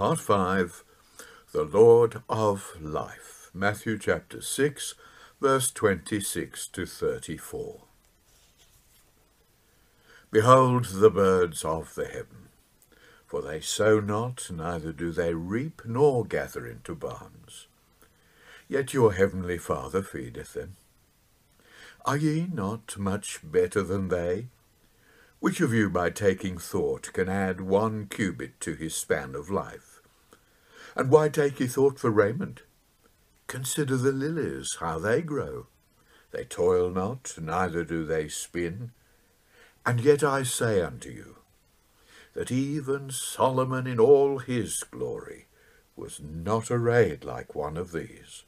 [0.00, 0.82] Part 5
[1.52, 3.50] The Lord of Life.
[3.52, 4.94] Matthew chapter 6,
[5.42, 7.82] verse 26 to 34.
[10.30, 12.48] Behold the birds of the heaven,
[13.26, 17.66] for they sow not, neither do they reap, nor gather into barns.
[18.68, 20.76] Yet your heavenly Father feedeth them.
[22.06, 24.46] Are ye not much better than they?
[25.40, 29.89] Which of you by taking thought can add one cubit to his span of life?
[31.00, 32.60] And why take ye thought for raiment?
[33.46, 35.68] Consider the lilies, how they grow.
[36.30, 38.90] They toil not, neither do they spin.
[39.86, 41.36] And yet I say unto you,
[42.34, 45.46] that even Solomon in all his glory
[45.96, 48.42] was not arrayed like one of these.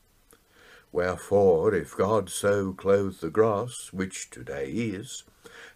[0.93, 5.25] Wherefore, if God so clothe the grass, which today is,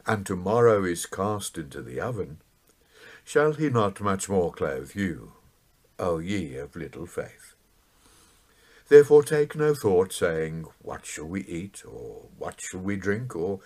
[0.05, 2.43] and tomorrow is cast into the oven,
[3.25, 5.33] shall he not much more clothe you,
[5.99, 7.55] O ye of little faith.
[8.89, 13.61] Therefore take no thought, saying, What shall we eat, or what shall we drink, or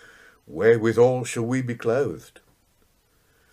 [0.47, 2.39] wherewithal shall we be clothed?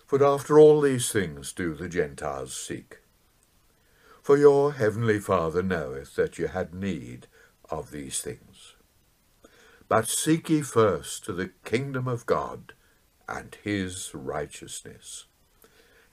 [0.06, 2.98] For after all these things do the Gentiles seek.
[4.22, 7.26] For your heavenly Father knoweth that you had need
[7.70, 8.74] of these things.
[9.88, 12.72] But seek ye first the kingdom of God
[13.28, 15.26] and his righteousness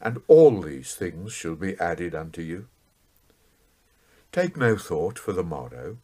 [0.01, 2.67] and all these things shall be added unto you.
[4.31, 5.97] Take no thought for the morrow,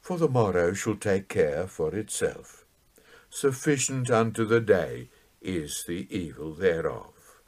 [0.00, 2.64] for the morrow shall take care for itself.
[3.30, 5.08] Sufficient unto the day
[5.40, 7.40] is the evil thereof.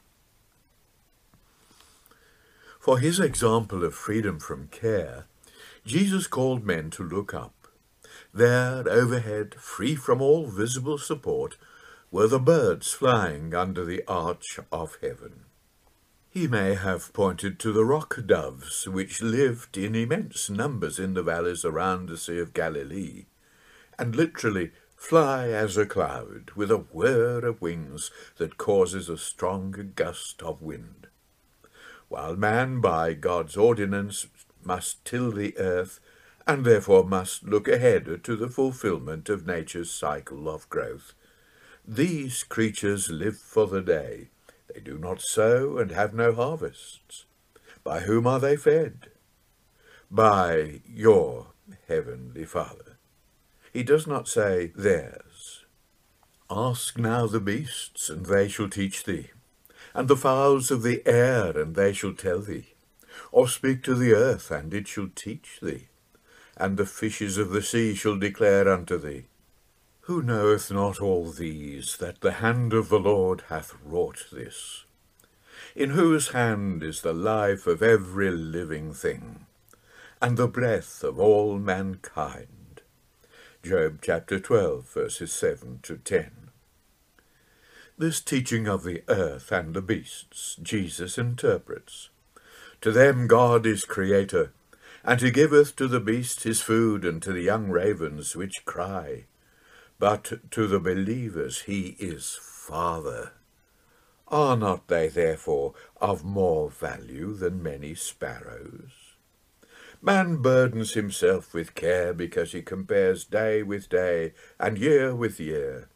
[2.79, 5.25] For his example of freedom from care,
[5.85, 7.67] Jesus called men to look up.
[8.33, 11.57] There, overhead, free from all visible support,
[12.11, 15.45] were the birds flying under the arch of heaven.
[16.37, 21.23] He may have pointed to the rock doves, which lived in immense numbers in the
[21.23, 23.25] valleys around the Sea of Galilee,
[23.97, 29.93] and literally fly as a cloud, with a whir of wings that causes a strong
[29.95, 31.07] gust of wind.
[32.07, 34.27] While man, by God's ordinance,
[34.63, 35.99] must till the earth,
[36.45, 41.15] and therefore must look ahead to the fulfilment of nature's cycle of growth,
[41.83, 44.29] these creatures live for the day,
[44.73, 47.25] they do not sow and have no harvests.
[47.83, 49.11] By whom are they fed?
[50.11, 51.47] By your
[51.87, 52.97] heavenly Father.
[53.73, 55.65] He does not say theirs.
[56.49, 59.31] Ask now the beasts, and they shall teach thee,
[59.93, 62.73] and the fowls of the air, and they shall tell thee.
[63.31, 65.89] Or speak to the earth, and it shall teach thee,
[66.55, 69.25] and the fishes of the sea shall declare unto thee.
[70.07, 74.85] Who knoweth not all these, that the hand of the Lord hath wrought this?
[75.75, 79.47] In whose hand is the life of every living thing,
[80.21, 82.83] and the breath of all mankind?
[83.61, 86.51] Job chapter 12, verses 7 to 10.
[87.97, 92.07] This teaching of the earth and the beasts Jesus interprets.
[92.79, 94.53] To them God is creator,
[95.03, 99.25] and he giveth to the beast his food, and to the young ravens which cry
[99.99, 103.31] but to the believers he is Father.
[104.27, 108.91] Are not they therefore of more value than many sparrows?
[110.01, 115.87] Man burdens himself with care because he compares day with day and year with year.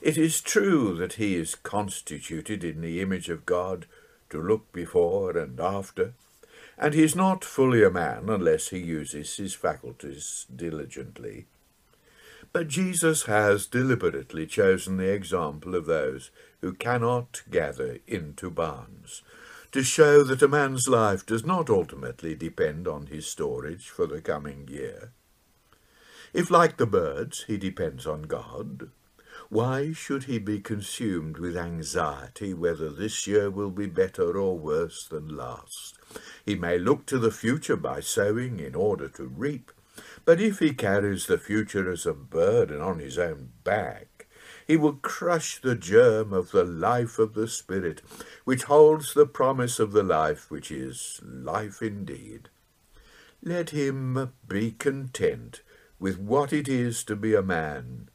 [0.00, 3.86] It is true that he is constituted in the image of God
[4.30, 6.14] to look before and after,
[6.78, 11.46] and he is not fully a man unless he uses his faculties diligently.
[12.54, 16.30] But Jesus has deliberately chosen the example of those
[16.60, 19.22] who cannot gather into barns,
[19.72, 24.20] to show that a man's life does not ultimately depend on his storage for the
[24.20, 25.10] coming year.
[26.32, 28.88] If, like the birds, he depends on God,
[29.48, 35.08] why should he be consumed with anxiety whether this year will be better or worse
[35.08, 35.98] than last?
[36.46, 39.72] He may look to the future by sowing in order to reap,
[40.24, 44.26] but if he carries the future as a burden on his own back,
[44.66, 48.00] He will crush the germ of the life of the Spirit,
[48.44, 52.48] which holds the promise of the life which is life indeed.
[53.42, 55.62] Let him be content
[55.98, 58.08] with what it is to be a man.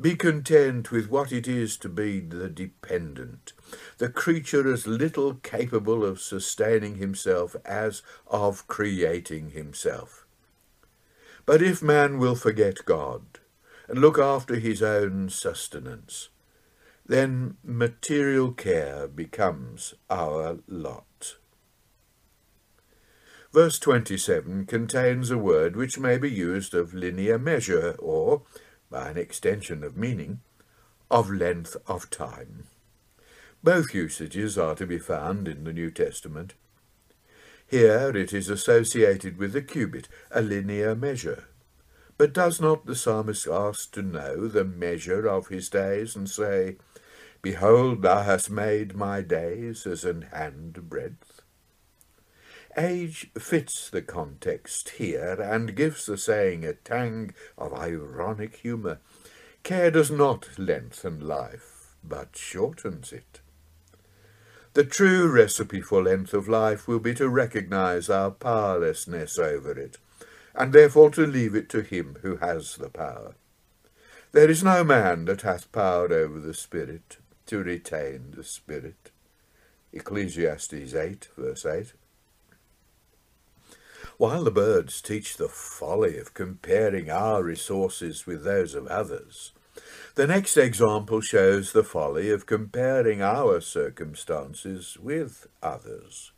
[0.00, 3.52] Be content with what it is to be the dependent,
[3.98, 10.25] the creature as little capable of sustaining himself as of creating himself.
[11.46, 13.22] But if man will forget God
[13.88, 16.28] and look after his own sustenance,
[17.06, 21.36] then material care becomes our lot.
[23.52, 28.42] Verse 27 contains a word which may be used of linear measure or,
[28.90, 30.40] by an extension of meaning,
[31.10, 32.64] of length of time.
[33.62, 36.54] Both usages are to be found in the New Testament.
[37.68, 41.44] Here it is associated with the cubit, a linear measure.
[42.16, 46.76] But does not the psalmist ask to know the measure of his days and say,
[47.42, 51.42] Behold, thou hast made my days as an hand breadth?
[52.76, 58.98] Age fits the context here and gives the saying a tang of ironic humour.
[59.62, 63.40] Care does not lengthen life, but shortens it.
[64.76, 69.96] The true recipe for length of life will be to recognize our powerlessness over it,
[70.54, 73.36] and therefore to leave it to him who has the power.
[74.32, 79.10] There is no man that hath power over the Spirit, to retain the Spirit.
[79.94, 81.94] Ecclesiastes 8, verse 8.
[84.18, 89.52] While the birds teach the folly of comparing our resources with those of others,
[90.16, 96.32] the next example shows the folly of comparing our circumstances with others.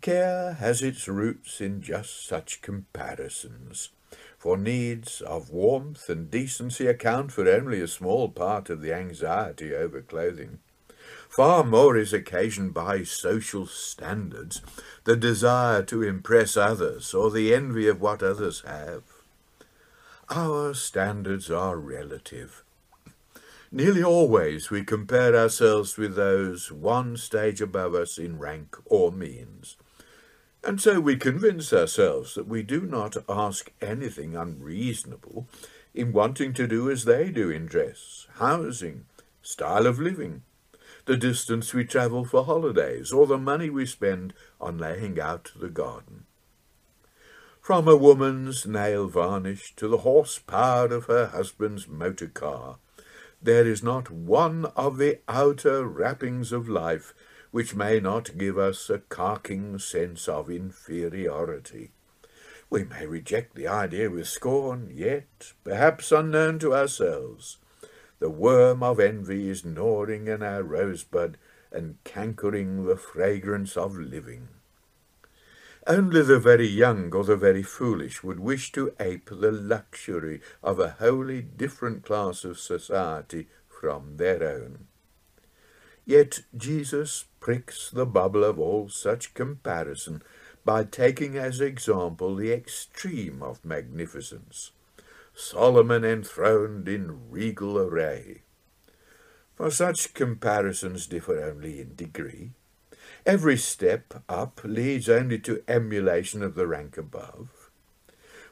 [0.00, 3.90] Care has its roots in just such comparisons,
[4.38, 9.74] for needs of warmth and decency account for only a small part of the anxiety
[9.74, 10.60] over clothing.
[11.28, 14.62] Far more is occasioned by social standards,
[15.04, 19.02] the desire to impress others, or the envy of what others have.
[20.34, 22.64] Our standards are relative.
[23.70, 29.76] Nearly always we compare ourselves with those one stage above us in rank or means.
[30.64, 35.48] And so we convince ourselves that we do not ask anything unreasonable
[35.92, 39.04] in wanting to do as they do in dress, housing,
[39.42, 40.44] style of living,
[41.04, 45.68] the distance we travel for holidays, or the money we spend on laying out the
[45.68, 46.24] garden.
[47.62, 52.78] From a woman's nail varnish to the horsepower of her husband's motor car,
[53.40, 57.14] there is not one of the outer wrappings of life
[57.52, 61.92] which may not give us a carking sense of inferiority.
[62.68, 67.58] We may reject the idea with scorn, yet, perhaps unknown to ourselves,
[68.18, 71.38] the worm of envy is gnawing in our rosebud
[71.70, 74.48] and cankering the fragrance of living.
[75.86, 80.78] Only the very young or the very foolish would wish to ape the luxury of
[80.78, 84.86] a wholly different class of society from their own.
[86.04, 90.22] Yet Jesus pricks the bubble of all such comparison
[90.64, 94.70] by taking as example the extreme of magnificence,
[95.34, 98.42] Solomon enthroned in regal array.
[99.56, 102.52] For such comparisons differ only in degree.
[103.24, 107.70] Every step up leads only to emulation of the rank above.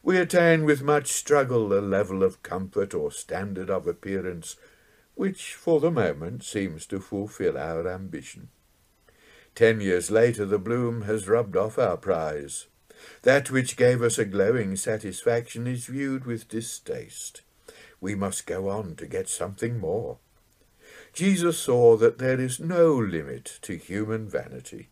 [0.03, 4.57] We attain with much struggle a level of comfort or standard of appearance
[5.17, 8.49] which for the moment seems to fulfil our ambition.
[9.55, 12.69] Ten years later the bloom has rubbed off our prize.
[13.23, 17.43] That which gave us a glowing satisfaction is viewed with distaste.
[18.01, 20.19] We must go on to get something more.
[21.13, 24.89] Jesus saw that there is no limit to human vanity,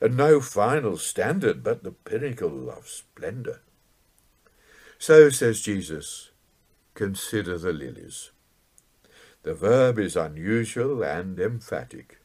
[0.00, 3.60] and no final standard but the pinnacle of splendour.
[4.98, 6.30] So, says Jesus,
[6.94, 8.30] consider the lilies.
[9.42, 12.18] The verb is unusual and emphatic.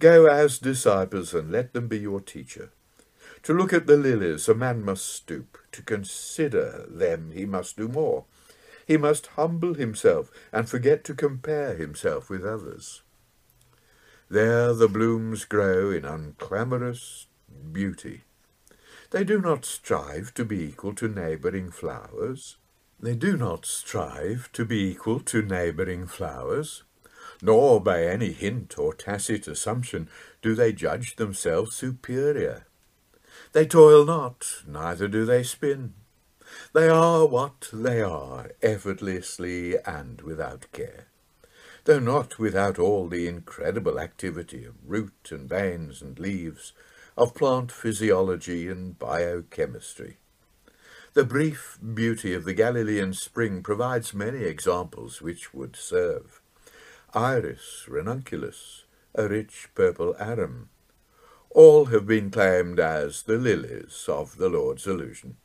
[0.00, 2.72] Go as disciples and let them be your teacher.
[3.44, 5.58] To look at the lilies a man must stoop.
[5.72, 8.24] To consider them he must do more.
[8.90, 13.02] He must humble himself and forget to compare himself with others.
[14.28, 17.28] There the blooms grow in unclamorous
[17.70, 18.22] beauty.
[19.12, 22.56] They do not strive to be equal to neighbouring flowers.
[22.98, 26.82] They do not strive to be equal to neighbouring flowers,
[27.40, 30.08] nor by any hint or tacit assumption
[30.42, 32.66] do they judge themselves superior.
[33.52, 35.94] They toil not, neither do they spin.
[36.72, 41.06] They are what they are, effortlessly and without care.
[41.84, 46.72] though not without all the incredible activity of root and veins and leaves,
[47.16, 50.18] of plant physiology and biochemistry.
[51.14, 56.40] The brief beauty of the Galilean spring provides many examples which would serve.
[57.14, 60.68] Iris ranunculus, a rich purple arum.
[61.50, 65.36] All have been claimed as the lilies of the Lord's illusion.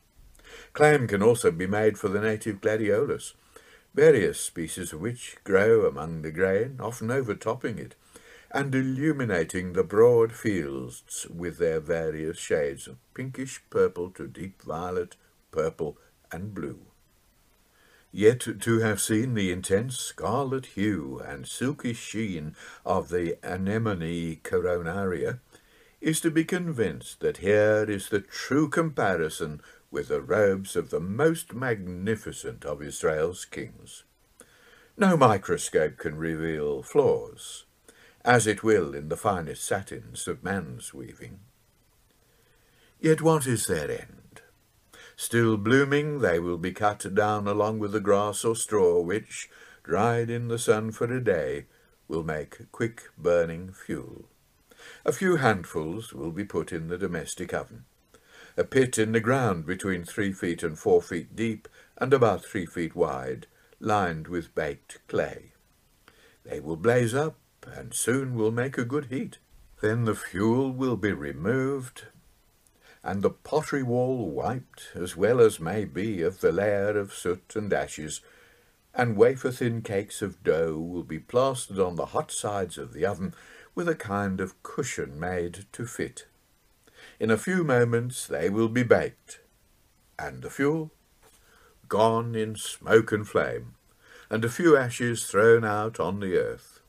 [0.72, 3.34] Claim can also be made for the native gladiolus,
[3.94, 7.94] various species of which grow among the grain, often overtopping it,
[8.50, 15.16] and illuminating the broad fields with their various shades of pinkish purple to deep violet,
[15.50, 15.98] purple,
[16.30, 16.80] and blue.
[18.12, 25.40] Yet to have seen the intense scarlet hue and silky sheen of the anemone coronaria
[26.00, 29.60] is to be convinced that here is the true comparison
[29.90, 34.04] with the robes of the most magnificent of Israel's kings.
[34.96, 37.64] No microscope can reveal flaws,
[38.24, 41.40] as it will in the finest satins of man's weaving.
[43.00, 44.42] Yet what is their end?
[45.16, 49.48] Still blooming, they will be cut down along with the grass or straw, which,
[49.82, 51.66] dried in the sun for a day,
[52.08, 54.26] will make quick burning fuel.
[55.04, 57.84] A few handfuls will be put in the domestic oven
[58.56, 62.66] a pit in the ground between three feet and four feet deep and about three
[62.66, 63.46] feet wide,
[63.80, 65.52] lined with baked clay.
[66.44, 67.36] They will blaze up
[67.66, 69.38] and soon will make a good heat.
[69.80, 72.04] Then the fuel will be removed
[73.06, 77.54] and the pottery wall wiped as well as may be of the layer of soot
[77.54, 78.20] and ashes,
[78.92, 83.32] and wafer-thin cakes of dough will be plastered on the hot sides of the oven
[83.76, 86.26] with a kind of cushion made to fit.
[87.18, 89.40] In a few moments they will be baked,
[90.18, 90.90] and the fuel
[91.88, 93.74] gone in smoke and flame,
[94.28, 96.80] and a few ashes thrown out on the earth.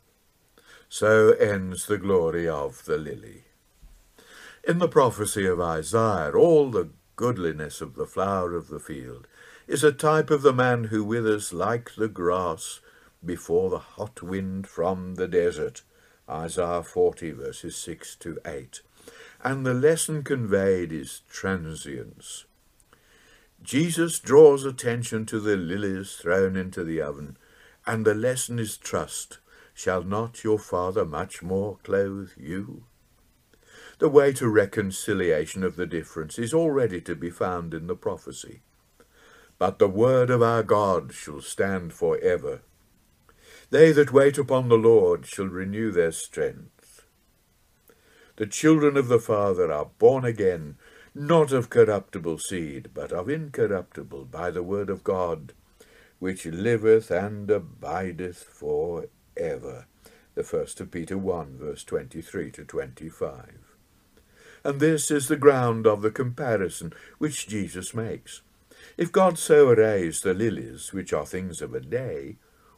[0.90, 3.46] So ends the glory of the lily.
[4.68, 9.28] In the prophecy of Isaiah, all the goodliness of the flower of the field
[9.66, 12.82] is a type of the man who withers like the grass
[13.24, 15.84] before the hot wind from the desert.
[16.30, 18.82] Isaiah 40 verses 6 to 8
[19.44, 22.46] and the lesson conveyed is transience.
[23.62, 27.38] Jesus draws attention to the lilies thrown into the oven,
[27.86, 29.40] and the lesson is trust.
[29.74, 32.86] Shall not your Father much more clothe you?
[34.00, 38.62] The way to reconciliation of the difference is already to be found in the prophecy.
[39.58, 42.62] But the word of our God shall stand for ever.
[43.70, 46.77] They that wait upon the Lord shall renew their strength.
[48.38, 50.78] The children of the Father are born again,
[51.16, 55.54] not of corruptible seed, but of incorruptible, by the word of God,
[56.20, 59.88] which liveth and abideth for ever.
[60.36, 63.58] The first of Peter 1, verse 23 to 25.
[64.64, 68.42] And this is the ground of the comparison which Jesus makes.
[68.98, 72.36] If God so arrays the lilies, which are things of a day,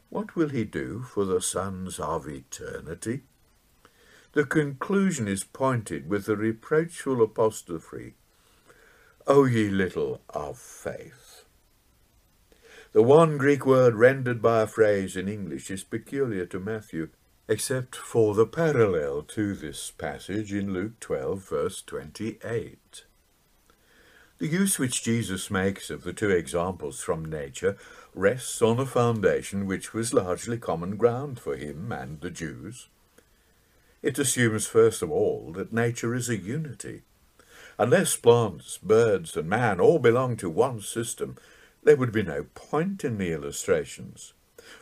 [0.08, 3.24] what will he do for the sons of eternity?
[4.34, 8.14] The conclusion is pointed with the reproachful apostrophe,
[9.26, 11.46] O ye little of faith.
[12.92, 17.10] The one Greek word rendered by a phrase in English is peculiar to Matthew,
[17.48, 23.06] except for the parallel to this passage in Luke 12, verse 28.
[24.38, 27.78] The use which Jesus makes of the two examples from nature
[28.14, 32.90] rests on a foundation which was largely common ground for him and the Jews.
[34.02, 37.02] It assumes, first of all, that nature is a unity.
[37.78, 41.38] Unless plants, birds, and man all belong to one system,
[41.84, 44.34] there would be no point in the illustrations,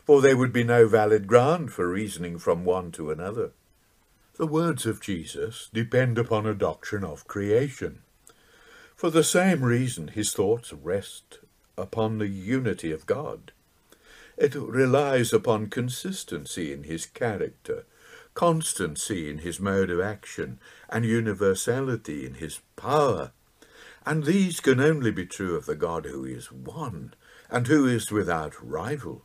[0.04, 3.52] for there would be no valid ground for reasoning from one to another.
[4.36, 8.00] The words of Jesus depend upon a doctrine of creation.
[8.94, 11.38] For the same reason, his thoughts rest
[11.76, 13.52] upon the unity of God.
[14.36, 17.84] It relies upon consistency in his character,
[18.34, 20.58] constancy in his mode of action,
[20.88, 23.32] and universality in his power.
[24.06, 27.14] And these can only be true of the God who is one,
[27.50, 29.24] and who is without rival.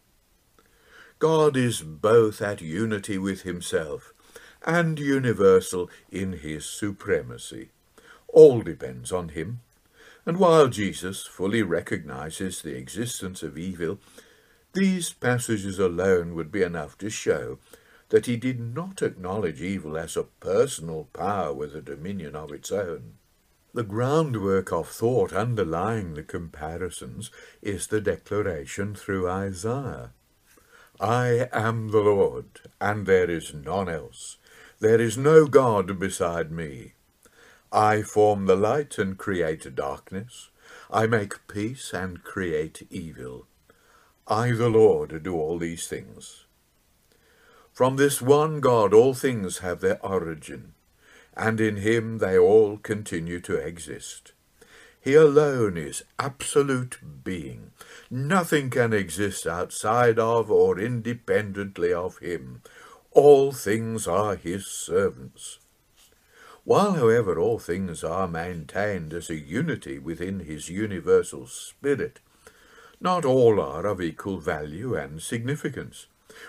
[1.20, 4.14] God is both at unity with himself,
[4.66, 7.70] and universal in his supremacy.
[8.28, 9.62] All depends on him.
[10.26, 14.00] And while Jesus fully recognizes the existence of evil,
[14.74, 17.60] these passages alone would be enough to show
[18.14, 22.72] that he did not acknowledge evil as a personal power with a dominion of its
[22.72, 23.14] own.
[23.74, 27.32] The groundwork of thought underlying the comparisons
[27.64, 30.12] is the declaration through Isaiah.
[31.00, 32.46] I am the Lord,
[32.80, 34.38] and there is none else.
[34.80, 36.94] There is no God beside me.
[37.72, 40.52] I form the light and create darkness.
[40.92, 43.48] I make peace and create evil.
[44.28, 46.43] I, the Lord, do all these things.
[47.74, 50.76] From this one God all things have their origin,
[51.36, 54.34] and in him they all continue to exist.
[55.02, 57.72] He alone is absolute being.
[58.12, 62.62] Nothing can exist outside of or independently of him.
[63.10, 65.58] All things are his servants.
[66.66, 72.20] While, however, all things are maintained as a unity within his universal spirit,
[73.02, 76.06] not all are of equal value and significance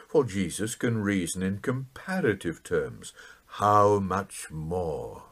[0.09, 3.13] for Jesus can reason in comparative terms.
[3.47, 5.25] How much more?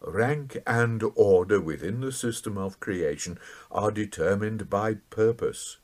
[0.00, 3.38] Rank and order within the system of creation
[3.70, 5.78] are determined by purpose,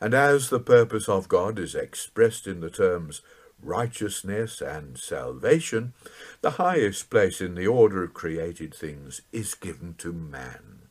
[0.00, 3.20] and as the purpose of God is expressed in the terms
[3.62, 5.92] righteousness and salvation,
[6.40, 10.82] the highest place in the order of created things is given to man.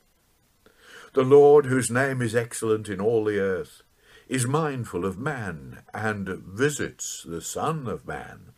[1.13, 3.81] The Lord, whose name is excellent in all the earth,
[4.29, 8.53] is mindful of man and visits the Son of Man,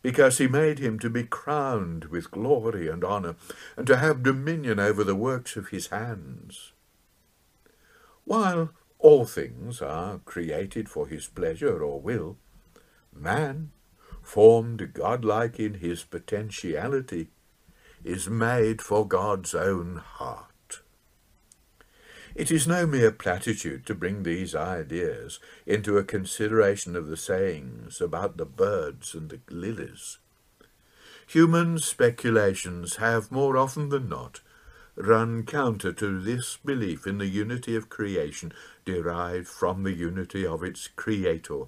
[0.00, 3.36] because he made him to be crowned with glory and honour,
[3.76, 6.72] and to have dominion over the works of his hands.
[8.24, 12.38] While all things are created for his pleasure or will,
[13.14, 13.70] man,
[14.22, 17.28] formed godlike in his potentiality,
[18.02, 20.53] is made for God's own heart.
[22.34, 28.00] It is no mere platitude to bring these ideas into a consideration of the sayings
[28.00, 30.18] about the birds and the lilies.
[31.28, 34.40] Human speculations have, more often than not,
[34.96, 38.52] run counter to this belief in the unity of creation
[38.84, 41.66] derived from the unity of its Creator.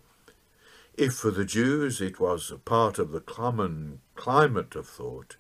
[0.97, 5.37] If for the Jews it was a part of the common climate of thought,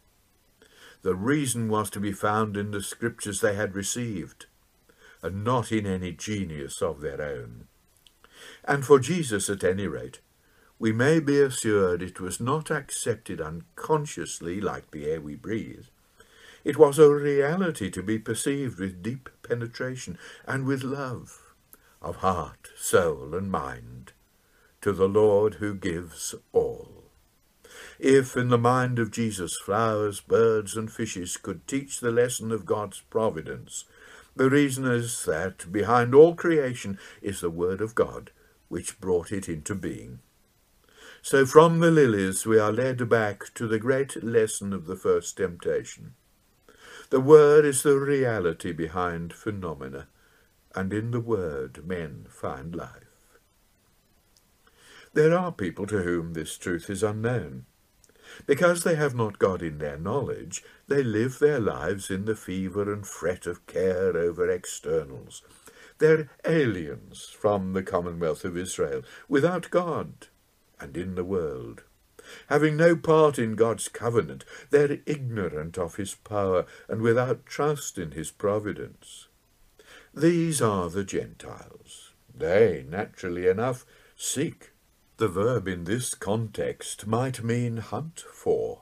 [1.02, 4.46] the reason was to be found in the scriptures they had received
[5.26, 7.66] and not in any genius of their own.
[8.64, 10.20] And for Jesus, at any rate,
[10.78, 15.86] we may be assured it was not accepted unconsciously like the air we breathe.
[16.64, 21.54] It was a reality to be perceived with deep penetration and with love
[22.02, 24.12] of heart, soul, and mind
[24.82, 27.04] to the Lord who gives all.
[27.98, 32.66] If in the mind of Jesus flowers, birds, and fishes could teach the lesson of
[32.66, 33.84] God's providence,
[34.36, 38.30] the reason is that behind all creation is the Word of God,
[38.68, 40.20] which brought it into being.
[41.22, 45.38] So from the lilies we are led back to the great lesson of the first
[45.38, 46.14] temptation.
[47.10, 50.08] The Word is the reality behind phenomena,
[50.74, 53.38] and in the Word men find life.
[55.14, 57.64] There are people to whom this truth is unknown.
[58.46, 62.92] Because they have not God in their knowledge, they live their lives in the fever
[62.92, 65.42] and fret of care over externals.
[65.98, 70.28] They're aliens from the commonwealth of Israel, without God
[70.78, 71.84] and in the world.
[72.48, 78.12] Having no part in God's covenant, they're ignorant of his power and without trust in
[78.12, 79.28] his providence.
[80.12, 82.12] These are the Gentiles.
[82.34, 83.86] They, naturally enough,
[84.16, 84.72] seek
[85.18, 88.80] the verb in this context might mean hunt for,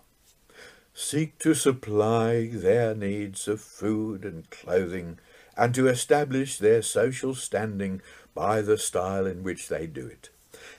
[0.93, 5.19] seek to supply their needs of food and clothing,
[5.57, 8.03] and to establish their social standing
[8.35, 10.31] by the style in which they do it.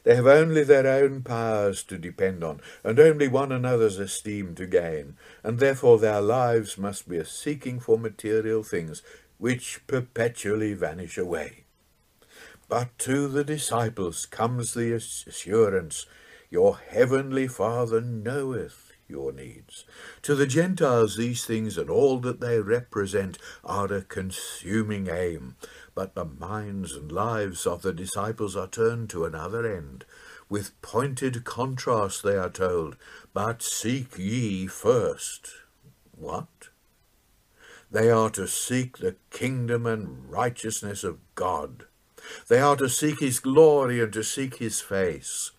[0.03, 4.65] They have only their own powers to depend on, and only one another's esteem to
[4.65, 9.01] gain, and therefore their lives must be a seeking for material things
[9.37, 11.64] which perpetually vanish away.
[12.67, 16.07] But to the disciples comes the assurance,
[16.49, 19.85] Your heavenly Father knoweth your needs.
[20.23, 25.57] To the Gentiles these things and all that they represent are a consuming aim,
[25.93, 30.05] but the minds and lives of the disciples are turned to another end.
[30.49, 32.97] With pointed contrast they are told,
[33.31, 35.51] But seek ye first.
[36.11, 36.69] What?
[37.91, 41.85] They are to seek the kingdom and righteousness of God
[42.47, 45.51] they are to seek his glory and to seek his face.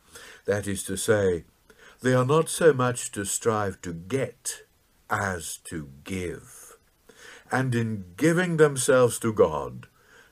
[0.44, 1.44] That is to say,
[2.02, 4.62] they are not so much to strive to get
[5.10, 6.76] as to give.
[7.50, 9.86] And in giving themselves to God,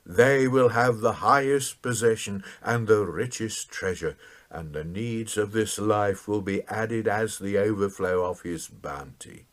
[0.06, 4.16] they will have the highest possession and the richest treasure,
[4.50, 9.46] and the needs of this life will be added as the overflow of his bounty.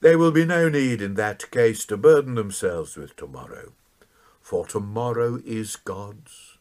[0.00, 3.72] There will be no need in that case to burden themselves with tomorrow
[4.50, 6.58] for tomorrow is God's.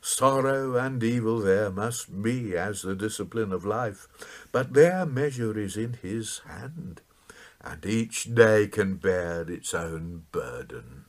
[0.00, 4.08] Sorrow and evil there must be as the discipline of life,
[4.52, 7.02] but their measure is in his hand,
[7.60, 11.04] and each day can bear its own burden.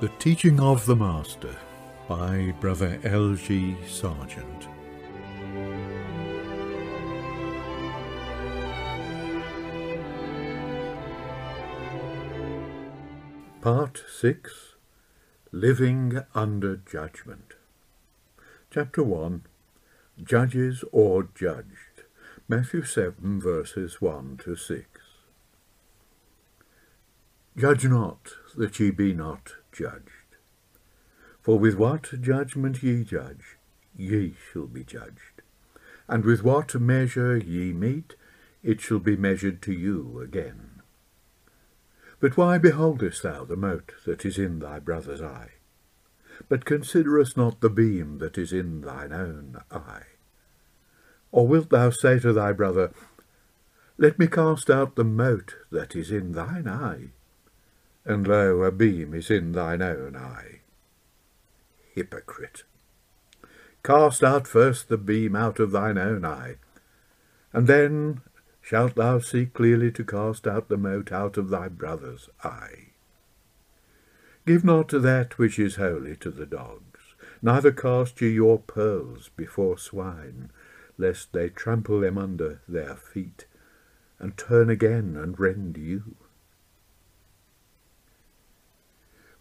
[0.00, 1.56] The Teaching of the Master
[2.06, 3.34] by Brother L.
[3.34, 3.76] G.
[3.84, 4.68] Sargent.
[13.60, 14.76] Part 6
[15.50, 17.54] Living Under Judgment.
[18.70, 19.42] Chapter 1
[20.22, 22.04] Judges or Judged.
[22.46, 24.86] Matthew 7 verses 1 to 6.
[27.56, 30.36] Judge not that ye be not judged.
[31.40, 33.56] For with what judgment ye judge,
[33.96, 35.42] ye shall be judged.
[36.08, 38.16] And with what measure ye mete,
[38.64, 40.82] it shall be measured to you again.
[42.18, 45.52] But why beholdest thou the mote that is in thy brother's eye?
[46.48, 50.06] But considerest not the beam that is in thine own eye?
[51.30, 52.90] Or wilt thou say to thy brother,
[53.96, 57.10] Let me cast out the mote that is in thine eye,
[58.08, 60.60] and lo, a beam is in thine own eye.
[61.94, 62.64] Hypocrite!
[63.84, 66.56] Cast out first the beam out of thine own eye,
[67.52, 68.22] and then
[68.62, 72.88] shalt thou see clearly to cast out the mote out of thy brother's eye.
[74.46, 79.76] Give not that which is holy to the dogs, neither cast ye your pearls before
[79.76, 80.50] swine,
[80.96, 83.44] lest they trample them under their feet,
[84.18, 86.16] and turn again and rend you.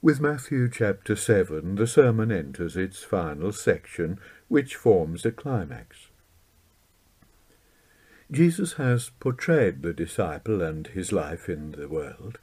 [0.08, 6.08] With Matthew chapter 7, the sermon enters its final section, which forms a climax.
[8.32, 12.40] Jesus has portrayed the disciple and his life in the world.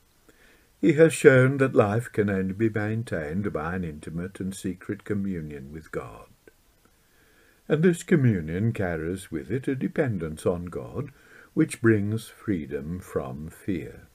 [0.79, 5.73] He has shown that life can only be maintained by an intimate and secret communion
[5.73, 6.29] with God.
[7.67, 11.13] And this communion carries with it a dependence on God,
[11.55, 14.09] which brings freedom from fear.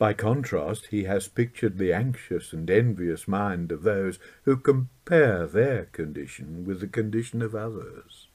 [0.00, 5.84] By contrast, he has pictured the anxious and envious mind of those who compare their
[5.92, 8.28] condition with the condition of others.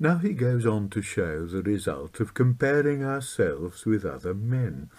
[0.00, 4.90] Now he goes on to show the result of comparing ourselves with other men,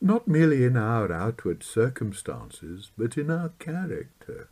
[0.00, 4.48] not merely in our outward circumstances, but in our character.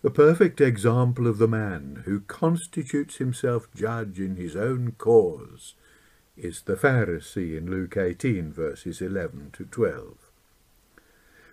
[0.00, 5.74] The perfect example of the man who constitutes himself judge in his own cause
[6.36, 10.16] is the Pharisee in Luke 18, verses 11 to 12.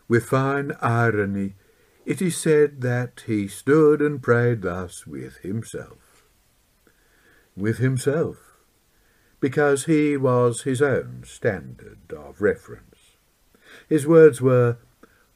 [0.08, 1.56] With fine irony,
[2.06, 6.24] it is said that he stood and prayed thus with himself.
[7.56, 8.38] With himself,
[9.40, 13.18] because he was his own standard of reference.
[13.90, 14.78] His words were,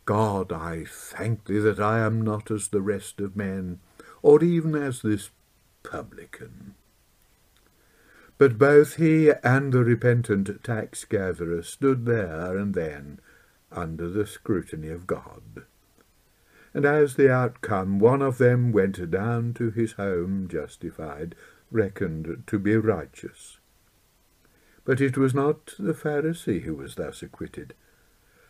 [0.06, 3.80] God, I thank thee that I am not as the rest of men,
[4.22, 5.30] or even as this
[5.84, 6.76] publican.
[8.42, 13.20] But both he and the repentant tax gatherer stood there and then
[13.72, 15.68] under the scrutiny of God.
[16.74, 21.36] And as the outcome, one of them went down to his home justified,
[21.70, 23.60] reckoned to be righteous.
[24.86, 27.76] But it was not the Pharisee who was thus acquitted,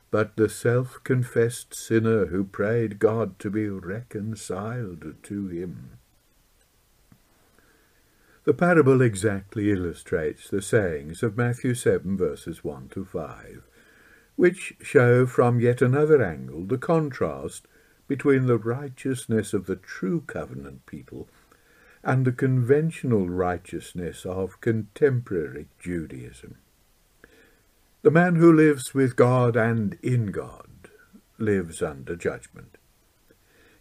[0.09, 5.97] but the self-confessed sinner who prayed God to be reconciled to him.
[8.51, 13.63] The parable exactly illustrates the sayings of Matthew 7 verses 1 to 5,
[14.35, 17.65] which show from yet another angle the contrast
[18.09, 21.29] between the righteousness of the true covenant people
[22.03, 26.57] and the conventional righteousness of contemporary Judaism.
[28.01, 30.89] The man who lives with God and in God
[31.37, 32.77] lives under judgment.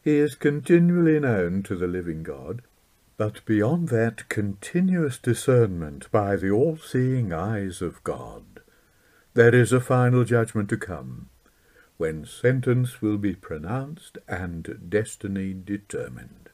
[0.00, 2.62] He is continually known to the living God,
[3.20, 8.62] but beyond that continuous discernment by the all-seeing eyes of God,
[9.34, 11.28] There is a final judgment to come,
[11.98, 16.48] when sentence will be pronounced and destiny determined.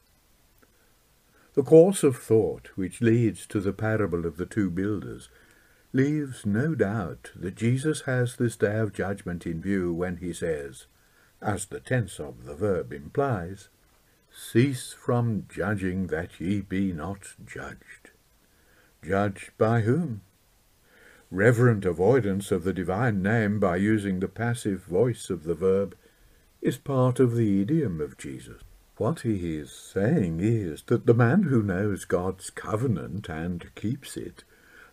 [1.53, 5.29] The course of thought which leads to the parable of the two builders
[5.93, 10.87] leaves no doubt that Jesus has this day of judgment in view when he says,
[11.41, 13.69] as the tense of the verb implies,
[14.39, 18.11] Cease from judging that ye be not judged.
[19.03, 20.21] Judged by whom?
[21.31, 25.97] Reverent avoidance of the divine name by using the passive voice of the verb
[26.61, 28.61] is part of the idiom of Jesus.
[28.97, 34.43] What he is saying is that the man who knows God's covenant and keeps it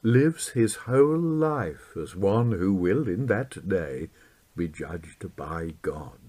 [0.02, 4.08] lives his whole life as one who will in that day
[4.56, 6.23] be judged by God.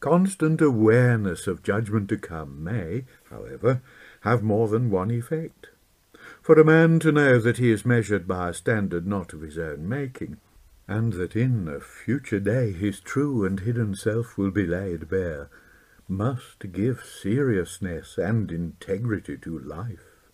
[0.00, 3.82] Constant awareness of judgment to come may, however,
[4.20, 5.70] have more than one effect.
[6.40, 9.58] For a man to know that he is measured by a standard not of his
[9.58, 10.38] own making,
[10.86, 15.50] and that in a future day his true and hidden self will be laid bare,
[16.06, 20.30] must give seriousness and integrity to life.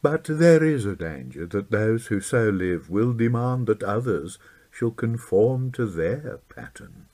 [0.00, 4.38] But there is a danger that those who so live will demand that others
[4.70, 7.06] shall conform to their pattern.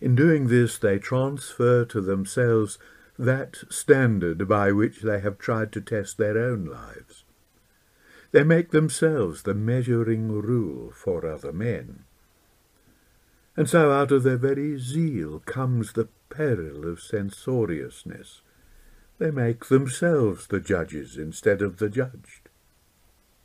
[0.00, 2.78] In doing this, they transfer to themselves
[3.18, 7.24] that standard by which they have tried to test their own lives.
[8.32, 12.04] They make themselves the measuring rule for other men.
[13.56, 18.40] And so out of their very zeal comes the peril of censoriousness.
[19.18, 22.48] They make themselves the judges instead of the judged.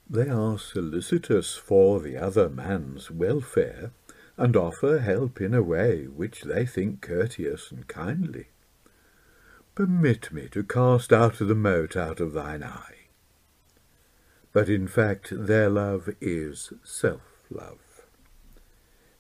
[0.10, 3.92] They are solicitous for the other man's welfare,
[4.38, 8.48] and offer help in a way which they think courteous and kindly.
[9.76, 13.08] Permit me to cast out of the mote out of thine eye.
[14.54, 17.80] But in fact their love is self-love.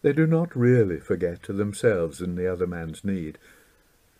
[0.01, 3.37] They do not really forget themselves and the other man's need,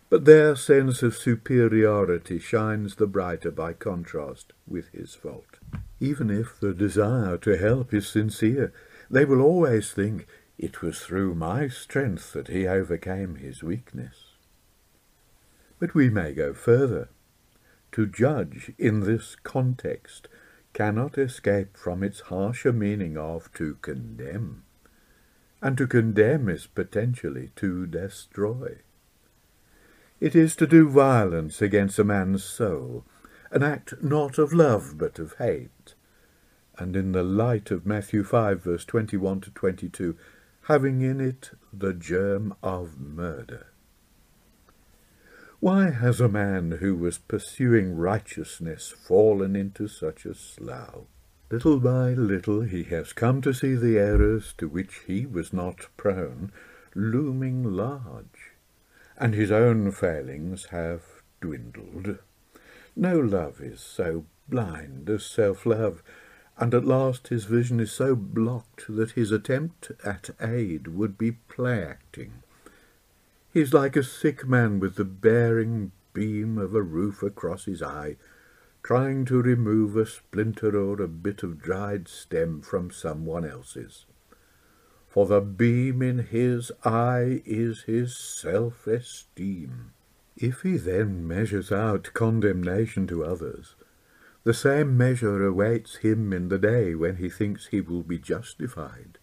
[0.09, 5.59] but their sense of superiority shines the brighter by contrast with his fault.
[5.99, 8.73] Even if the desire to help is sincere,
[9.09, 14.35] they will always think, it was through my strength that he overcame his weakness.
[15.79, 17.09] But we may go further.
[17.91, 20.27] To judge in this context
[20.73, 24.63] cannot escape from its harsher meaning of to condemn.
[25.61, 28.79] And to condemn is potentially to destroy.
[30.19, 33.05] It is to do violence against a man's soul,
[33.51, 35.95] an act not of love but of hate.
[36.77, 40.17] And in the light of Matthew 5 verse 21 to 22,
[40.67, 43.67] having in it the germ of murder.
[45.59, 51.05] Why has a man who was pursuing righteousness fallen into such a slough?
[51.51, 55.87] Little by little he has come to see the errors to which he was not
[55.97, 56.51] prone
[56.95, 58.53] looming large,
[59.17, 61.03] and his own failings have
[61.41, 62.17] dwindled.
[62.95, 66.01] No love is so blind as self-love,
[66.57, 71.31] and at last his vision is so blocked that his attempt at aid would be
[71.31, 72.31] play-acting.
[73.51, 77.81] He is like a sick man with the bearing beam of a roof across his
[77.81, 78.17] eye,
[78.83, 84.05] trying to remove a splinter or a bit of dried stem from someone else's.
[85.07, 89.91] For the beam in his eye is his self-esteem.
[90.35, 93.75] If he then measures out condemnation to others,
[94.45, 99.17] the same measure awaits him in the day when he thinks he will be justified.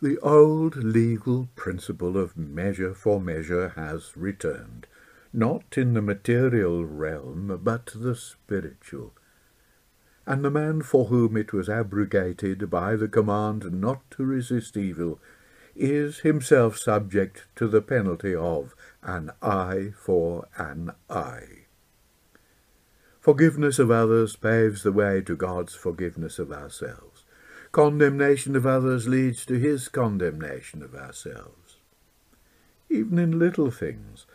[0.00, 4.86] The old legal principle of measure for measure has returned,
[5.30, 9.12] not in the material realm, but the spiritual.
[10.26, 15.20] And the man for whom it was abrogated by the command not to resist evil
[15.76, 21.63] is himself subject to the penalty of an eye for an eye.
[23.24, 27.24] Forgiveness of others paves the way to God's forgiveness of ourselves.
[27.72, 31.78] Condemnation of others leads to his condemnation of ourselves.
[32.90, 34.26] Even in little things,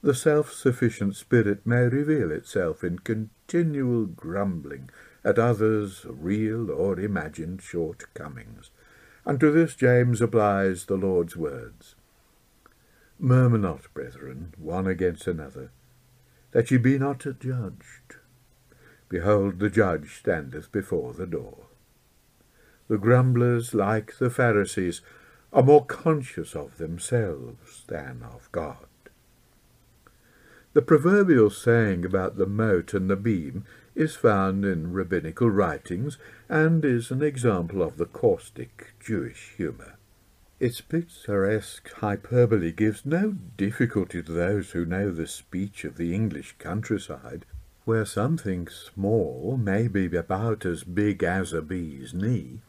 [0.00, 4.88] the self-sufficient spirit may reveal itself in continual grumbling
[5.22, 8.70] at others' real or imagined shortcomings.
[9.26, 11.94] And to this James applies the Lord's words.
[13.18, 15.72] Murmur not, brethren, one against another,
[16.52, 18.16] that ye be not judged.
[19.10, 21.66] Behold, the judge standeth before the door.
[22.88, 25.02] The grumblers, like the Pharisees,
[25.52, 28.86] are more conscious of themselves than of God.
[30.72, 33.64] The proverbial saying about the mote and the beam
[33.96, 36.16] is found in rabbinical writings
[36.48, 39.94] and is an example of the caustic Jewish humour.
[40.60, 46.54] Its picturesque hyperbole gives no difficulty to those who know the speech of the English
[46.58, 47.44] countryside,
[47.90, 52.60] where something small may be about as big as a bee's knee,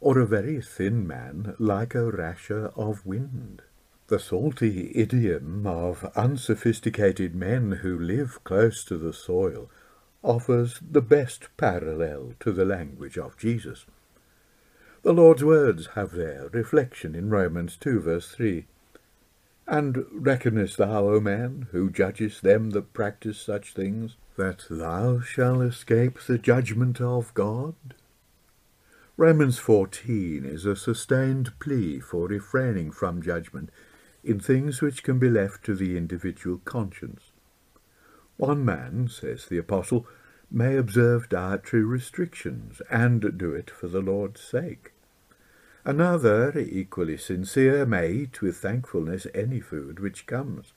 [0.00, 3.62] or a very thin man like a rasher of wind.
[4.08, 9.70] The salty idiom of unsophisticated men who live close to the soil
[10.24, 13.86] offers the best parallel to the language of Jesus.
[15.04, 18.66] The Lord's words have their reflection in Romans 2 verse 3.
[19.68, 25.62] And reckonest thou, O man, who judgest them that practice such things, that thou shalt
[25.62, 27.74] escape the judgment of God?
[29.16, 33.70] Romans 14 is a sustained plea for refraining from judgment
[34.24, 37.32] in things which can be left to the individual conscience.
[38.36, 40.06] One man, says the Apostle,
[40.50, 44.92] may observe dietary restrictions and do it for the Lord's sake.
[45.84, 50.72] Another, equally sincere, may eat with thankfulness any food which comes.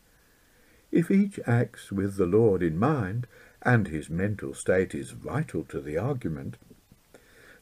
[0.92, 3.28] If each acts with the Lord in mind,
[3.66, 6.56] and his mental state is vital to the argument,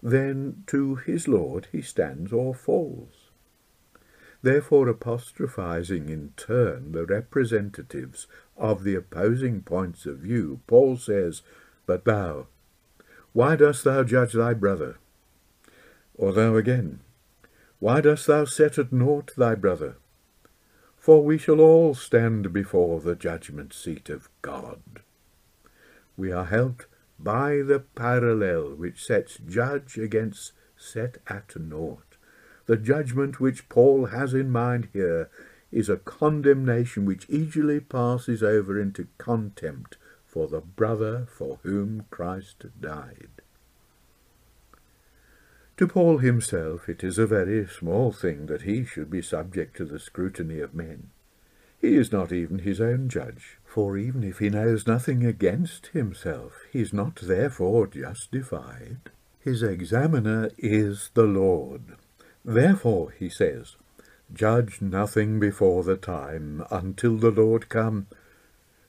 [0.01, 3.29] then to his Lord he stands or falls.
[4.41, 11.41] Therefore, apostrophizing in turn the representatives of the opposing points of view, Paul says,
[11.85, 12.47] But thou,
[13.31, 14.97] why dost thou judge thy brother?
[16.15, 16.99] Or thou again,
[17.79, 19.95] why dost thou set at naught thy brother?
[20.97, 25.02] For we shall all stand before the judgment seat of God.
[26.17, 26.85] We are helped
[27.19, 32.17] by the parallel which sets judge against set at naught.
[32.65, 35.29] The judgment which Paul has in mind here
[35.71, 42.65] is a condemnation which easily passes over into contempt for the brother for whom Christ
[42.79, 43.29] died.
[45.77, 49.85] To Paul himself it is a very small thing that he should be subject to
[49.85, 51.09] the scrutiny of men.
[51.81, 56.61] He is not even his own judge, for even if he knows nothing against himself,
[56.71, 58.99] he is not therefore justified.
[59.39, 61.95] His examiner is the Lord.
[62.45, 63.75] Therefore, he says,
[64.31, 68.05] judge nothing before the time until the Lord come,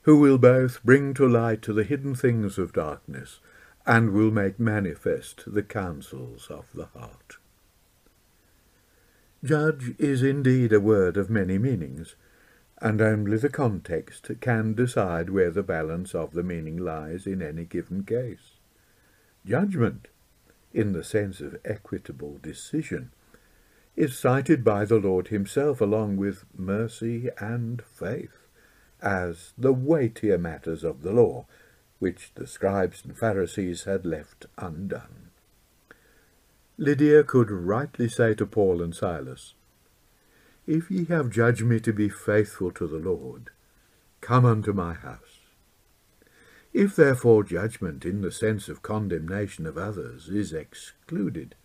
[0.03, 3.39] who will both bring to light the hidden things of darkness,
[3.87, 7.37] and will make manifest the counsels of the heart.
[9.43, 12.13] Judge is indeed a word of many meanings,
[12.85, 17.65] and only the context can decide where the balance of the meaning lies in any
[17.65, 18.59] given case.
[19.43, 20.07] Judgment,
[20.71, 23.09] in the sense of equitable decision,
[23.95, 28.45] is cited by the Lord himself along with mercy and faith
[29.01, 31.47] as the weightier matters of the law,
[31.97, 35.31] which the scribes and Pharisees had left undone.
[36.77, 39.55] Lydia could rightly say to Paul and Silas,
[40.67, 43.51] if ye have judged me to be faithful to the Lord,
[44.21, 45.39] come unto my house.
[46.73, 51.55] If therefore judgment in the sense of condemnation of others is excluded,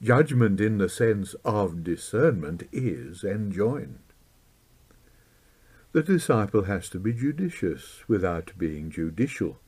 [0.00, 3.98] judgment in the sense of discernment is enjoined.
[5.92, 9.58] The disciple has to be judicious without being judicial,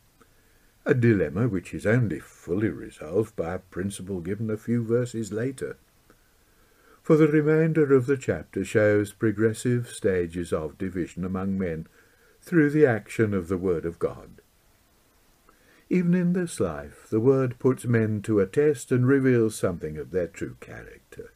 [0.87, 5.77] a dilemma which is only fully resolved by a principle given a few verses later
[7.05, 11.87] for the remainder of the chapter shows progressive stages of division among men
[12.41, 14.41] through the action of the Word of God.
[15.91, 20.13] Even in this life, the Word puts men to a test and reveals something of
[20.13, 21.35] their true character.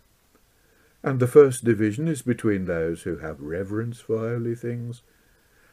[1.02, 5.02] And the first division is between those who have reverence for holy things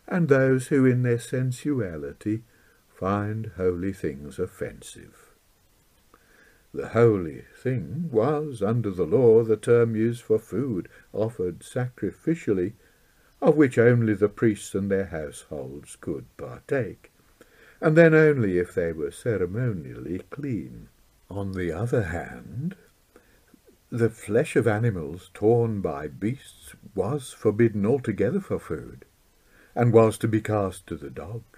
[0.10, 2.43] and those who in their sensuality
[2.89, 5.24] find holy things offensive.
[6.75, 12.73] The holy thing was, under the law, the term used for food offered sacrificially,
[13.41, 17.13] of which only the priests and their households could partake,
[17.79, 20.89] and then only if they were ceremonially clean.
[21.29, 22.75] On the other hand,
[23.89, 29.06] the flesh of animals torn by beasts was forbidden altogether for food,
[29.75, 31.54] and was to be cast to the dogs.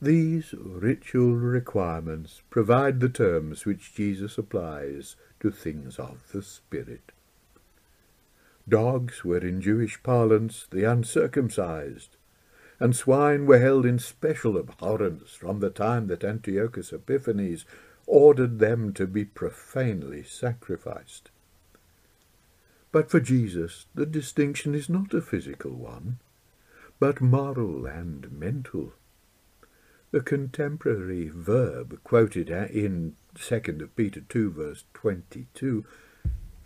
[0.00, 7.12] These ritual requirements provide the terms which Jesus applies to things of the Spirit.
[8.68, 12.16] Dogs were in Jewish parlance the uncircumcised,
[12.78, 17.64] and swine were held in special abhorrence from the time that Antiochus Epiphanes
[18.06, 21.30] ordered them to be profanely sacrificed.
[22.92, 26.18] But for Jesus the distinction is not a physical one,
[27.00, 28.92] but moral and mental.
[30.16, 33.60] The contemporary verb quoted in 2
[33.94, 35.84] Peter 2 verse 22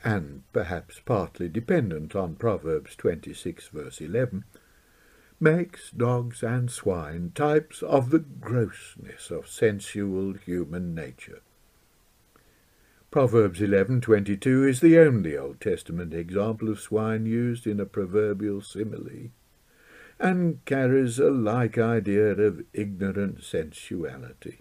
[0.04, 4.44] and perhaps partly dependent on Proverbs 26 verse 11
[5.40, 11.40] makes dogs and swine types of the grossness of sensual human nature.
[13.10, 19.32] Proverbs 11:22 is the only Old Testament example of swine used in a proverbial simile
[20.20, 24.60] and carries a like idea of ignorant sensuality.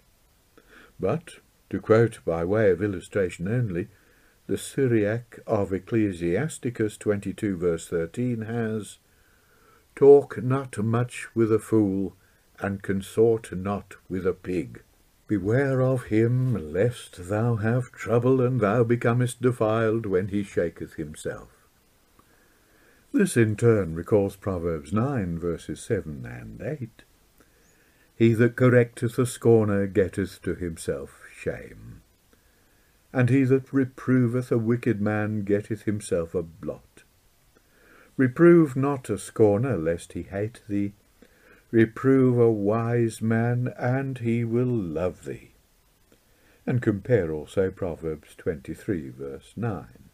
[0.98, 1.34] But,
[1.68, 3.88] to quote by way of illustration only,
[4.46, 8.98] the Syriac of Ecclesiasticus 22 verse 13 has,
[9.94, 12.16] Talk not much with a fool,
[12.58, 14.82] and consort not with a pig.
[15.26, 21.59] Beware of him, lest thou have trouble, and thou becomest defiled when he shaketh himself.
[23.12, 27.02] This in turn recalls Proverbs 9, verses 7 and 8.
[28.14, 32.02] He that correcteth a scorner getteth to himself shame,
[33.12, 37.02] and he that reproveth a wicked man getteth himself a blot.
[38.16, 40.92] Reprove not a scorner, lest he hate thee.
[41.72, 45.50] Reprove a wise man, and he will love thee.
[46.64, 50.09] And compare also Proverbs 23, verse 9.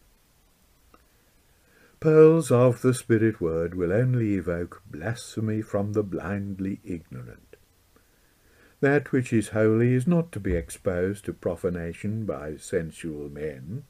[1.98, 7.56] Pearls of the Spirit word will only evoke blasphemy from the blindly ignorant.
[8.80, 13.84] That which is holy is not to be exposed to profanation by sensual men.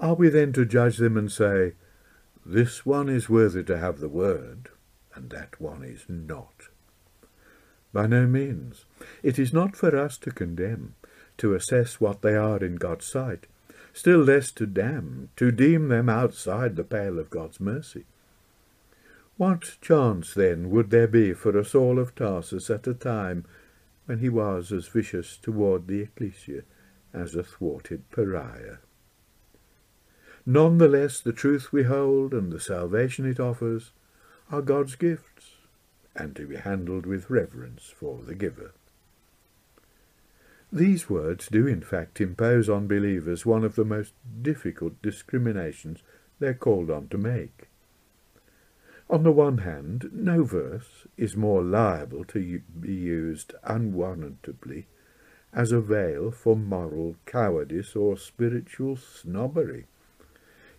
[0.00, 1.74] Are we then to judge them and say,
[2.44, 4.70] This one is worthy to have the word,
[5.14, 6.68] and that one is not?
[7.92, 8.84] By no means.
[9.22, 10.96] It is not for us to condemn,
[11.38, 13.46] to assess what they are in God's sight,
[13.94, 18.04] still less to damn, to deem them outside the pale of God's mercy.
[19.36, 23.44] What chance, then, would there be for a Saul of Tarsus at a time
[24.06, 26.62] when he was as vicious toward the ecclesia
[27.12, 28.78] as a thwarted pariah?
[30.44, 33.92] None the less the truth we hold and the salvation it offers
[34.50, 35.52] are God's gifts,
[36.16, 38.72] and to be handled with reverence for the giver.
[40.74, 44.12] These words do in fact impose on believers one of the most
[44.42, 46.02] difficult discriminations
[46.40, 47.68] they are called on to make.
[49.08, 54.88] On the one hand, no verse is more liable to be used unwarrantably
[55.52, 59.86] as a veil for moral cowardice or spiritual snobbery.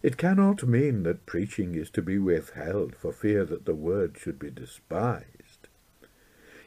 [0.03, 4.39] It cannot mean that preaching is to be withheld for fear that the word should
[4.39, 5.34] be despised.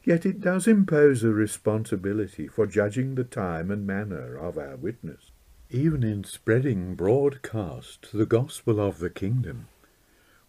[0.08, 5.32] Yet it does impose a responsibility for judging the time and manner of our witness.
[5.68, 9.68] Even in spreading broadcast the gospel of the kingdom,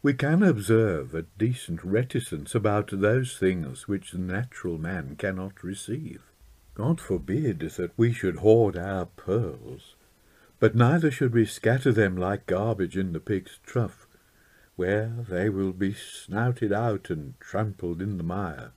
[0.01, 6.21] we can observe a decent reticence about those things which the natural man cannot receive.
[6.73, 9.95] God forbid that we should hoard our pearls,
[10.61, 14.07] but neither should we scatter them like garbage in the pig's trough,
[14.77, 18.71] where they will be snouted out and trampled in the mire.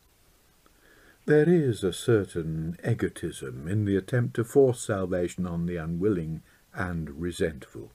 [1.25, 6.43] There is a certain egotism in the attempt to force salvation on the unwilling
[6.75, 7.93] and resentful.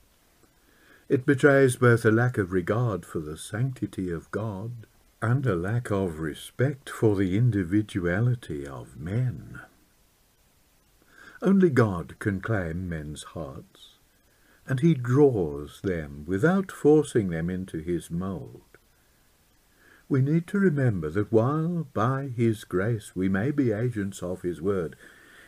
[1.09, 4.88] It betrays both a lack of regard for the sanctity of God
[5.21, 9.59] and a lack of respect for the individuality of men.
[11.41, 13.97] Only God can claim men's hearts,
[14.65, 18.61] and he draws them without forcing them into his mould
[20.10, 24.62] we need to remember that while by his grace we may be agents of his
[24.62, 24.95] word,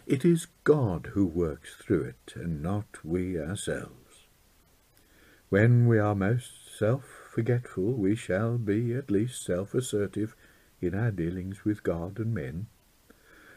[0.06, 4.26] it is God who works through it, and not we ourselves.
[5.50, 10.36] When we are most self-forgetful, we shall be at least self-assertive
[10.82, 12.68] in our dealings with God and men,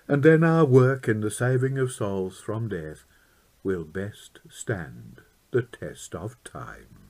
[0.09, 3.05] and then our work in the saving of souls from death
[3.63, 5.21] will best stand
[5.53, 7.02] the test of time.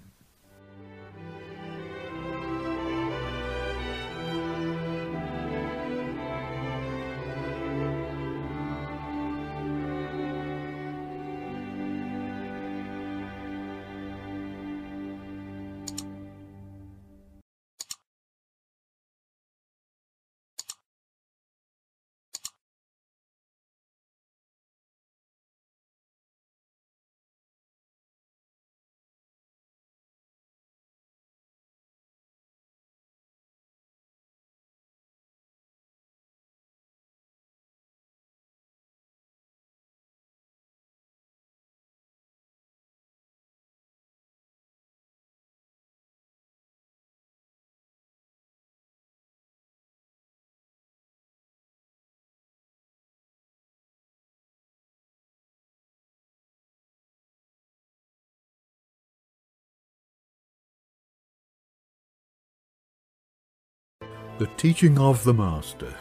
[64.43, 65.95] The Teaching of the Master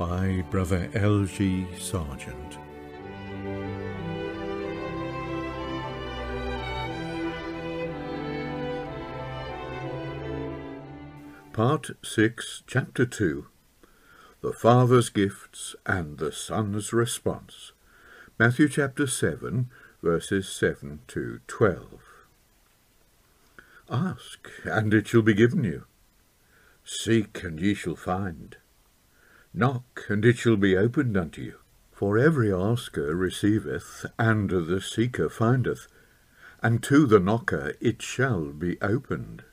[0.00, 1.26] by Brother L.
[1.26, 1.64] G.
[1.78, 2.58] Sargent.
[11.52, 13.46] Part 6, Chapter 2
[14.40, 17.70] The Father's Gifts and the Son's Response.
[18.40, 19.70] Matthew chapter 7,
[20.02, 22.00] verses 7 to 12.
[23.88, 25.84] Ask, and it shall be given you.
[26.84, 28.56] Seek, and ye shall find.
[29.54, 31.54] Knock, and it shall be opened unto you.
[31.92, 35.86] For every asker receiveth, and the seeker findeth,
[36.62, 39.44] and to the knocker it shall be opened.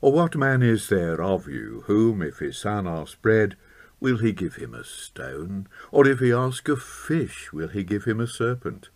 [0.00, 3.56] Or what man is there of you, whom, if his son ask bread,
[4.00, 5.68] will he give him a stone?
[5.90, 8.88] Or if he ask a fish, will he give him a serpent?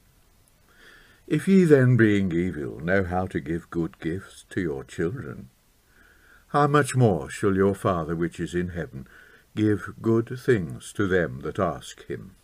[1.26, 5.50] If ye then, being evil, know how to give good gifts to your children,
[6.53, 9.07] how much more shall your Father which is in heaven
[9.57, 12.36] give good things to them that ask him?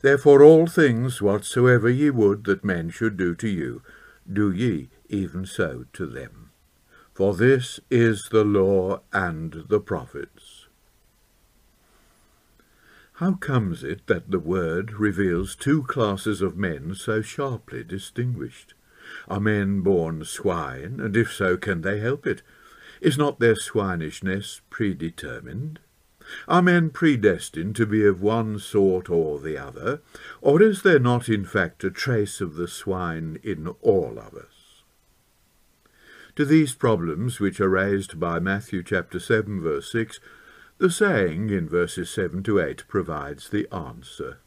[0.00, 3.82] Therefore all things whatsoever ye would that men should do to you,
[4.30, 6.48] do ye even so to them.
[7.12, 10.66] For this is the law and the prophets.
[13.14, 18.72] How comes it that the Word reveals two classes of men so sharply distinguished?
[19.28, 22.42] Are men born swine, and if so, can they help it?
[23.02, 25.80] Is not their swinishness predetermined?
[26.46, 30.02] Are men predestined to be of one sort or the other,
[30.40, 34.84] or is there not in fact a trace of the swine in all of us?
[36.36, 40.20] To these problems, which are raised by Matthew chapter 7, verse 6,
[40.78, 44.38] the saying in verses 7 to 8 provides the answer.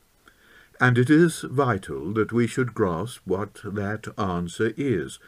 [0.79, 5.19] And it is vital that we should grasp what that answer is,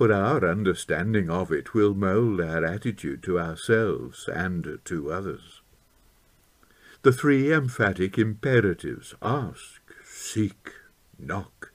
[0.00, 5.60] for our understanding of it will mould our attitude to ourselves and to others.
[7.02, 10.72] The three emphatic imperatives ask, seek,
[11.18, 11.74] knock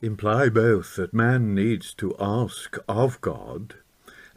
[0.00, 3.74] imply both that man needs to ask of God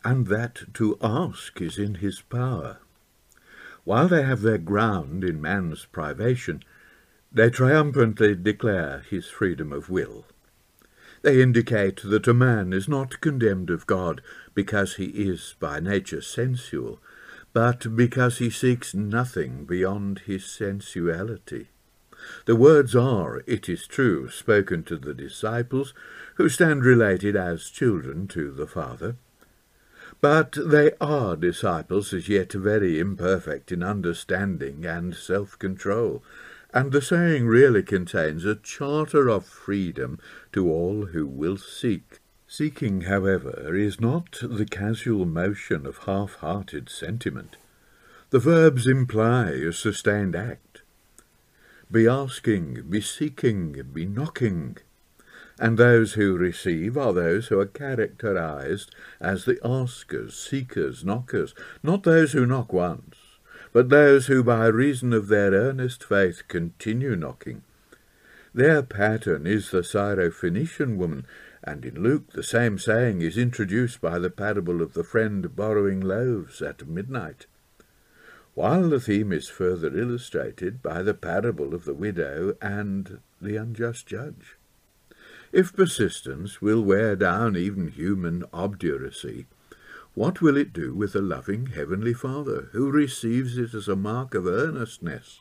[0.04, 2.80] and that to ask is in his power.
[3.86, 6.66] While they have their ground in man's privation,
[7.32, 10.26] they triumphantly declare his freedom of will.
[11.22, 14.22] They indicate that a man is not condemned of God
[14.56, 17.00] because he is by nature sensual,
[17.54, 21.68] but because he seeks nothing beyond his sensuality.
[22.46, 25.94] The words are, it is true, spoken to the disciples,
[26.36, 29.16] who stand related as children to the Father.
[30.22, 36.24] But they are disciples as yet very imperfect in understanding and self-control,
[36.74, 40.20] and the saying really contains a charter of freedom
[40.54, 42.20] to all who will seek.
[42.48, 47.56] Seeking, however, is not the casual motion of half-hearted sentiment.
[48.30, 50.82] The verbs imply a sustained act.
[51.90, 54.78] Be asking, be seeking, be knocking.
[55.60, 62.04] And those who receive are those who are characterized as the askers, seekers, knockers, not
[62.04, 63.16] those who knock once,
[63.72, 67.64] but those who by reason of their earnest faith continue knocking.
[68.54, 71.26] Their pattern is the Syrophoenician woman,
[71.64, 76.02] and in Luke the same saying is introduced by the parable of the friend borrowing
[76.02, 77.46] loaves at midnight,
[78.54, 84.06] while the theme is further illustrated by the parable of the widow and the unjust
[84.06, 84.58] judge.
[85.54, 89.46] If persistence will wear down even human obduracy,
[90.14, 94.34] what will it do with a loving Heavenly Father, who receives it as a mark
[94.36, 95.40] of earnestness?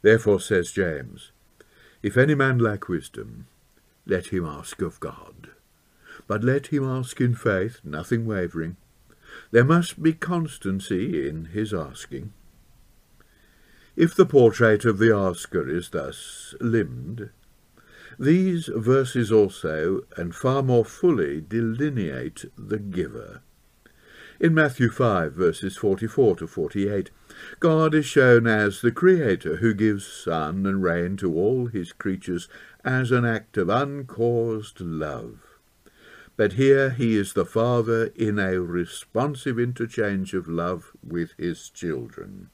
[0.00, 1.32] Therefore says James,
[2.04, 3.46] If any man lack wisdom,
[4.04, 5.48] let him ask of God.
[6.26, 8.76] But let him ask in faith, nothing wavering.
[9.52, 12.34] There must be constancy in his asking.
[13.96, 17.30] If the portrait of the asker is thus limned,
[18.18, 23.40] these verses also, and far more fully, delineate the giver.
[24.38, 27.10] In Matthew 5, verses 44 to 48,
[27.60, 32.48] God is shown as the Creator who gives sun and rain to all his creatures
[32.84, 35.40] as an act of uncaused love.
[36.36, 42.50] But here he is the Father in a responsive interchange of love with his children.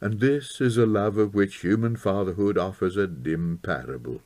[0.00, 4.22] And this is a love of which human fatherhood offers a dim parable.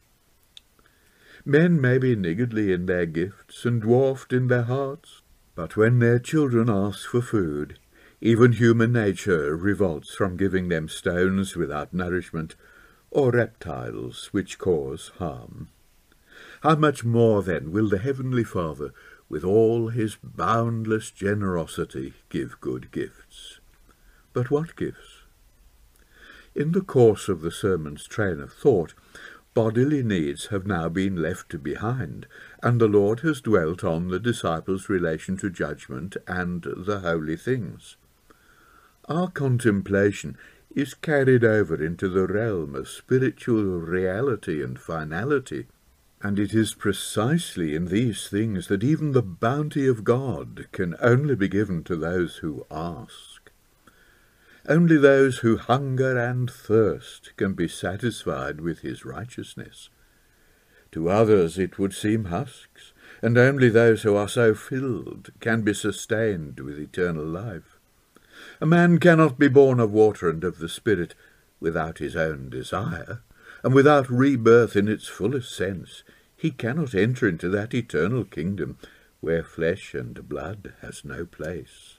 [1.45, 5.23] Men may be niggardly in their gifts and dwarfed in their hearts,
[5.55, 7.79] but when their children ask for food,
[8.25, 12.55] even human nature revolts from giving them stones without nourishment,
[13.11, 15.69] or reptiles which cause harm.
[16.63, 18.93] How much more then will the Heavenly Father,
[19.29, 23.59] with all his boundless generosity, give good gifts?
[24.33, 25.25] But what gifts?
[26.55, 28.95] In the course of the sermon's train of thought,
[29.53, 32.29] bodily needs have now been left behind,
[32.63, 37.97] and the Lord has dwelt on the disciples' relation to judgment and the holy things.
[39.09, 40.37] Our contemplation
[40.75, 45.67] is carried over into the realm of spiritual reality and finality,
[46.23, 51.35] and it is precisely in these things that even the bounty of God can only
[51.35, 53.51] be given to those who ask.
[54.69, 59.89] Only those who hunger and thirst can be satisfied with his righteousness.
[60.93, 65.75] To others it would seem husks, and only those who are so filled can be
[65.75, 67.72] sustained with eternal life.
[68.61, 71.15] A man cannot be born of water and of the Spirit
[71.61, 73.21] without his own desire,
[73.63, 76.03] and without rebirth in its fullest sense,
[76.37, 78.79] he cannot enter into that eternal kingdom
[79.21, 81.99] where flesh and blood has no place.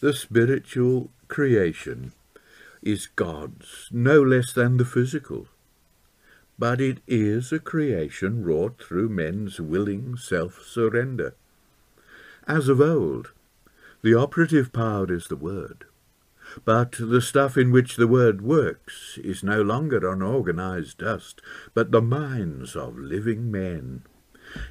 [0.00, 2.12] The spiritual creation
[2.82, 5.48] is God's no less than the physical,
[6.58, 11.34] but it is a creation wrought through men's willing self-surrender.
[12.46, 13.32] As of old,
[14.04, 15.86] the operative power is the Word.
[16.66, 21.40] But the stuff in which the word works is no longer unorganized dust,
[21.72, 24.02] but the minds of living men.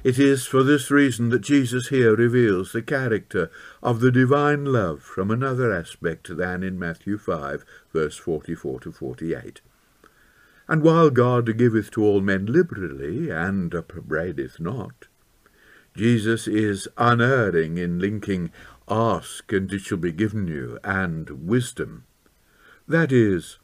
[0.04, 3.50] It is for this reason that Jesus here reveals the character
[3.82, 9.60] of the divine love from another aspect than in Matthew 5, verse 44 to 48.
[10.68, 15.08] And while God giveth to all men liberally, and upbraideth not,
[15.96, 18.50] Jesus is unerring in linking
[18.88, 22.04] Ask, and it shall be given you, and wisdom.
[22.86, 23.58] That is,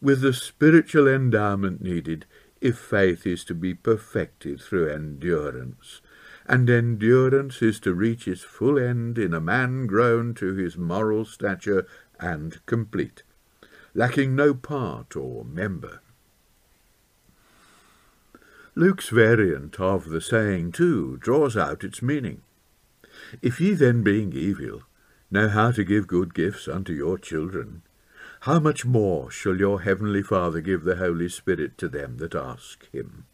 [0.00, 2.26] with the spiritual endowment needed
[2.60, 6.00] if faith is to be perfected through endurance.
[6.46, 11.24] And endurance is to reach its full end in a man grown to his moral
[11.24, 11.86] stature
[12.20, 13.22] and complete,
[13.94, 16.00] lacking no part or member.
[18.74, 22.42] Luke's variant of the saying, too, draws out its meaning.
[23.42, 24.82] If ye then, being evil,
[25.30, 27.82] know how to give good gifts unto your children,
[28.40, 32.88] how much more shall your heavenly Father give the Holy Spirit to them that ask
[32.90, 33.26] him?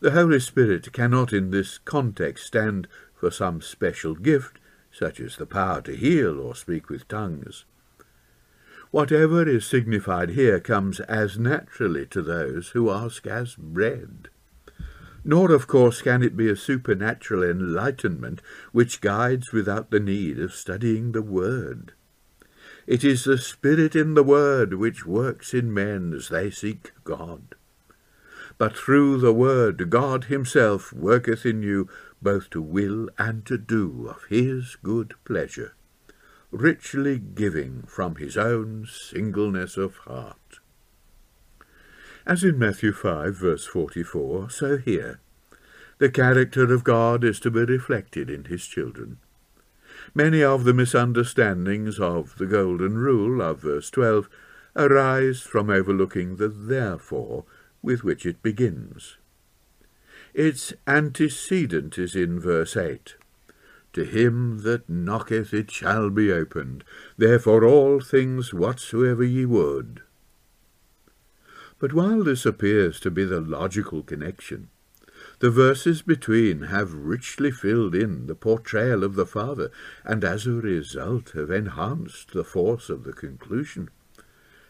[0.00, 4.58] The Holy Spirit cannot in this context stand for some special gift,
[4.92, 7.64] such as the power to heal or speak with tongues.
[8.90, 14.28] Whatever is signified here comes as naturally to those who ask as bread.
[15.28, 20.54] Nor, of course, can it be a supernatural enlightenment which guides without the need of
[20.54, 21.94] studying the Word.
[22.86, 27.56] It is the Spirit in the Word which works in men as they seek God.
[28.56, 31.88] But through the Word God himself worketh in you
[32.22, 35.74] both to will and to do of his good pleasure,
[36.52, 40.45] richly giving from his own singleness of heart.
[42.26, 45.20] As in Matthew 5, verse 44, so here.
[45.98, 49.18] The character of God is to be reflected in his children.
[50.12, 54.28] Many of the misunderstandings of the Golden Rule of verse 12
[54.74, 57.44] arise from overlooking the therefore
[57.80, 59.18] with which it begins.
[60.34, 63.14] Its antecedent is in verse 8.
[63.92, 66.82] To him that knocketh it shall be opened,
[67.16, 70.02] therefore all things whatsoever ye would.
[71.78, 74.70] But while this appears to be the logical connection,
[75.38, 79.70] the verses between have richly filled in the portrayal of the Father,
[80.04, 83.90] and as a result have enhanced the force of the conclusion.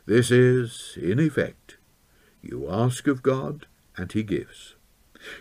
[0.06, 1.76] This is, in effect,
[2.42, 4.74] you ask of God, and he gives.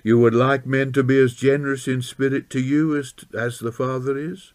[0.04, 3.72] You would like men to be as generous in spirit to you as, as the
[3.72, 4.54] Father is?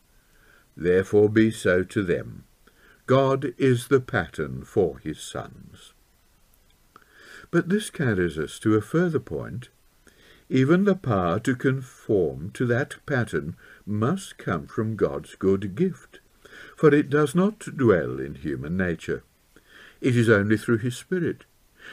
[0.76, 2.44] Therefore be so to them.
[3.06, 5.89] God is the pattern for his sons.
[7.51, 9.68] But this carries us to a further point.
[10.48, 16.20] Even the power to conform to that pattern must come from God's good gift,
[16.76, 19.22] for it does not dwell in human nature.
[20.01, 21.44] It is only through his Spirit,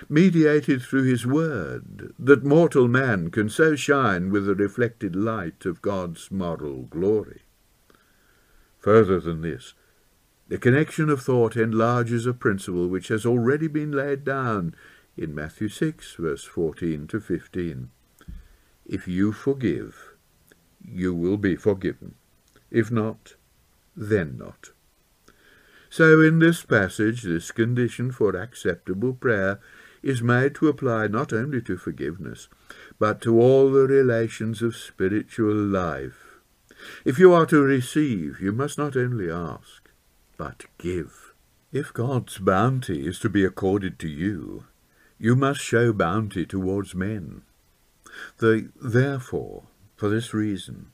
[0.09, 5.81] mediated through his Word, that mortal man can so shine with the reflected light of
[5.81, 7.41] God's moral glory.
[8.79, 9.73] Further than this,
[10.47, 14.73] the connection of thought enlarges a principle which has already been laid down
[15.17, 17.89] in Matthew 6, verse 14 to 15.
[18.85, 20.13] If you forgive,
[20.81, 22.15] you will be forgiven.
[22.69, 23.35] If not,
[23.95, 24.69] then not.
[25.89, 29.59] So in this passage, this condition for acceptable prayer
[30.03, 32.47] is made to apply not only to forgiveness,
[32.99, 36.39] but to all the relations of spiritual life.
[37.03, 39.89] If you are to receive, you must not only ask,
[40.37, 41.33] but give.
[41.71, 44.65] If God's bounty is to be accorded to you,
[45.19, 47.41] you must show bounty towards men.
[48.37, 49.63] The therefore,
[49.95, 50.91] for this reason,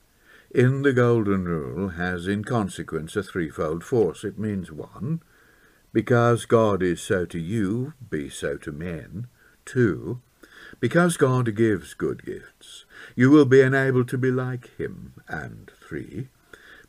[0.53, 4.23] in the Golden Rule has in consequence a threefold force.
[4.23, 5.21] It means one,
[5.91, 9.27] because God is so to you, be so to men.
[9.65, 10.21] Two,
[10.79, 15.13] because God gives good gifts, you will be enabled to be like him.
[15.27, 16.29] And three,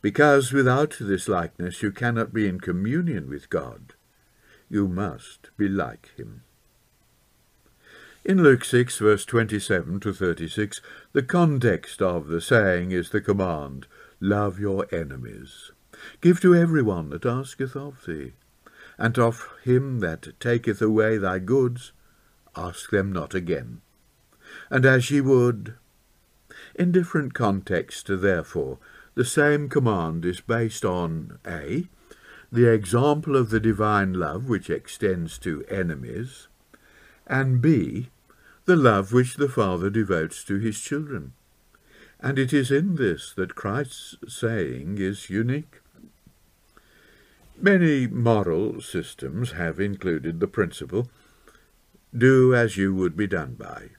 [0.00, 3.94] because without this likeness you cannot be in communion with God,
[4.68, 6.43] you must be like him.
[8.24, 10.80] In Luke 6, verse 27 to 36,
[11.12, 13.86] the context of the saying is the command,
[14.18, 15.72] Love your enemies.
[16.22, 18.32] Give to every one that asketh of thee
[18.96, 21.92] and of him that taketh away thy goods,
[22.56, 23.82] ask them not again.
[24.70, 25.74] And as ye would.
[26.74, 28.78] In different contexts, therefore,
[29.14, 31.88] the same command is based on a.
[32.50, 36.48] the example of the divine love which extends to enemies,
[37.26, 38.10] and b.
[38.66, 41.32] the love which the Father devotes to his children.
[42.20, 45.80] And it is in this that Christ's saying is unique.
[47.60, 51.08] Many moral systems have included the principle,
[52.16, 53.90] do as you would be done by,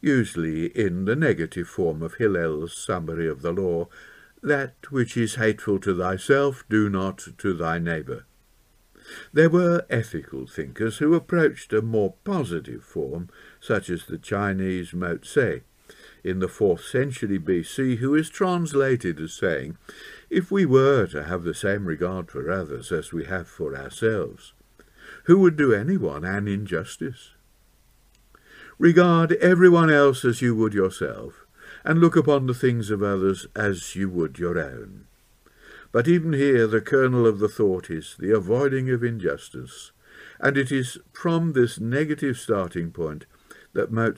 [0.00, 3.88] usually in the negative form of Hillel's summary of the law,
[4.42, 8.24] that which is hateful to thyself, do not to thy neighbour.
[9.32, 13.30] There were ethical thinkers who approached a more positive form,
[13.60, 15.62] such as the Chinese Mo Tse,
[16.22, 19.78] in the fourth century BC, who is translated as saying,
[20.28, 24.52] if we were to have the same regard for others as we have for ourselves,
[25.24, 27.32] who would do anyone an injustice?
[28.78, 31.46] Regard everyone else as you would yourself,
[31.84, 35.07] and look upon the things of others as you would your own.
[35.90, 39.92] But even here the kernel of the thought is the avoiding of injustice,
[40.38, 43.26] and it is from this negative starting point
[43.72, 44.12] that Mo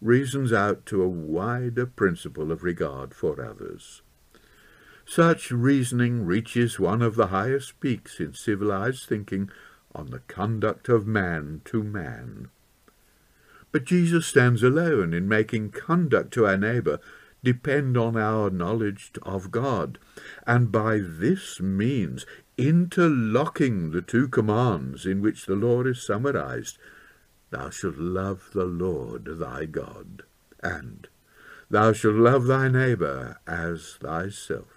[0.00, 4.02] reasons out to a wider principle of regard for others.
[5.04, 9.50] Such reasoning reaches one of the highest peaks in civilized thinking
[9.94, 12.48] on the conduct of man to man.
[13.72, 16.98] But Jesus stands alone in making conduct to our neighbour
[17.44, 19.98] depend on our knowledge of God,
[20.46, 22.24] and by this means
[22.56, 26.78] interlocking the two commands in which the law is summarized,
[27.50, 30.22] Thou shalt love the Lord thy God,
[30.62, 31.08] and
[31.68, 34.68] Thou shalt love thy neighbour as thyself.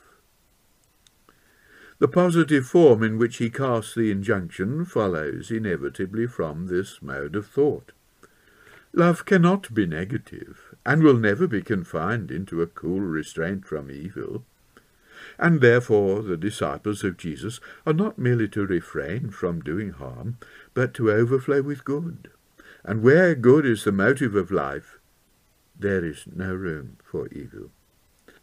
[2.00, 7.48] The positive form in which he casts the injunction follows inevitably from this mode of
[7.48, 7.94] thought.
[8.92, 14.46] Love cannot be negative, and will never be confined into a cool restraint from evil.
[15.40, 20.38] And therefore the disciples of Jesus are not merely to refrain from doing harm,
[20.74, 22.30] but to overflow with good.
[22.84, 25.00] And where good is the motive of life,
[25.78, 27.72] there is no room for evil.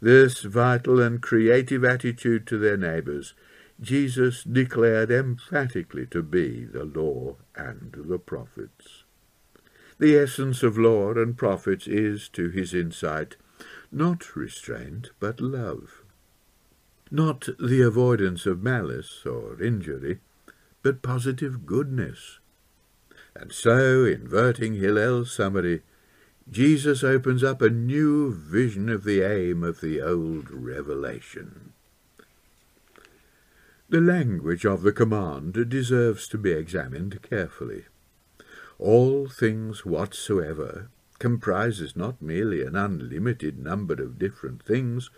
[0.01, 3.33] This vital and creative attitude to their neighbours
[3.81, 9.02] Jesus declared emphatically to be the law and the prophets.
[10.03, 13.37] The essence of law and prophets is, to his insight,
[13.89, 16.03] not restraint, but love.
[17.09, 20.19] Not the avoidance of malice or injury,
[20.81, 22.39] but positive goodness.
[23.33, 25.83] And so, inverting Hillel's summary,
[26.51, 31.71] Jesus opens up a new vision of the aim of the old revelation.
[33.87, 37.85] The language of the command deserves to be examined carefully.
[38.83, 45.09] All things whatsoever comprises not merely an unlimited number of different things,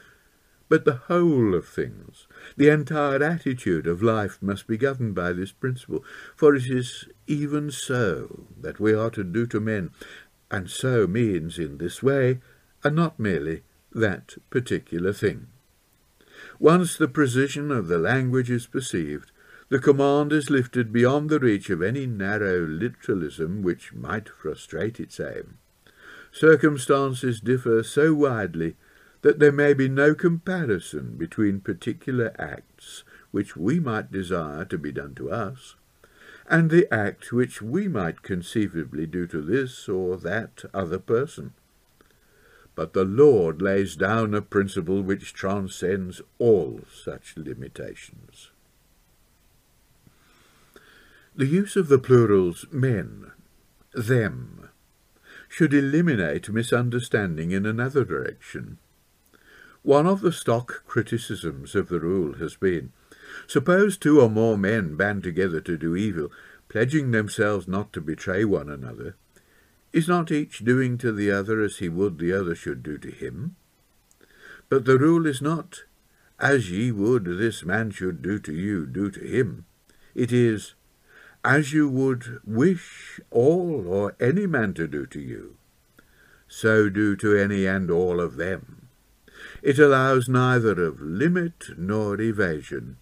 [0.70, 2.28] but the whole of things.
[2.58, 6.06] The entire attitude of life must be governed by this principle,
[6.36, 9.90] for it is even so that we are to do to men,
[10.52, 12.42] and so means in this way,
[12.84, 15.48] and not merely that particular thing.
[16.60, 19.32] Once the precision of the language is perceived,
[19.70, 25.20] the command is lifted beyond the reach of any narrow literalism which might frustrate its
[25.20, 25.58] aim.
[26.32, 28.76] Circumstances differ so widely
[29.22, 34.92] that there may be no comparison between particular acts which we might desire to be
[34.92, 35.76] done to us,
[36.48, 41.54] and the act which we might conceivably do to this or that other person.
[42.76, 48.52] But the Lord lays down a principle which transcends all such limitations.
[51.38, 53.32] The use of the plurals men
[53.94, 54.70] them
[55.50, 58.78] should eliminate misunderstanding in another direction.
[59.84, 62.94] One of the stock criticisms of the rule has been,
[63.48, 66.32] suppose two or more men band together to do evil,
[66.70, 69.18] pledging themselves not to betray one another,
[69.92, 73.12] is not each doing to the other as he would the other should do to
[73.12, 73.58] him?
[74.70, 75.84] But the rule is not,
[76.40, 79.66] as ye would this man should do to you, do to him.
[80.16, 80.76] It is,
[81.46, 85.56] as you would wish all or any man to do to you,
[86.48, 88.88] so do to any and all of them.
[89.62, 92.98] It allows neither of limit nor evasion.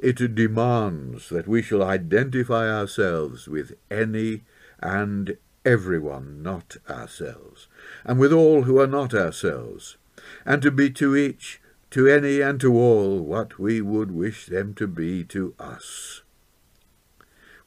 [0.00, 4.42] It demands that we shall identify ourselves with any
[4.80, 7.68] and everyone not ourselves,
[8.04, 9.96] and with all who are not ourselves,
[10.44, 11.60] and to be to each,
[11.92, 16.22] to any and to all, what we would wish them to be to us.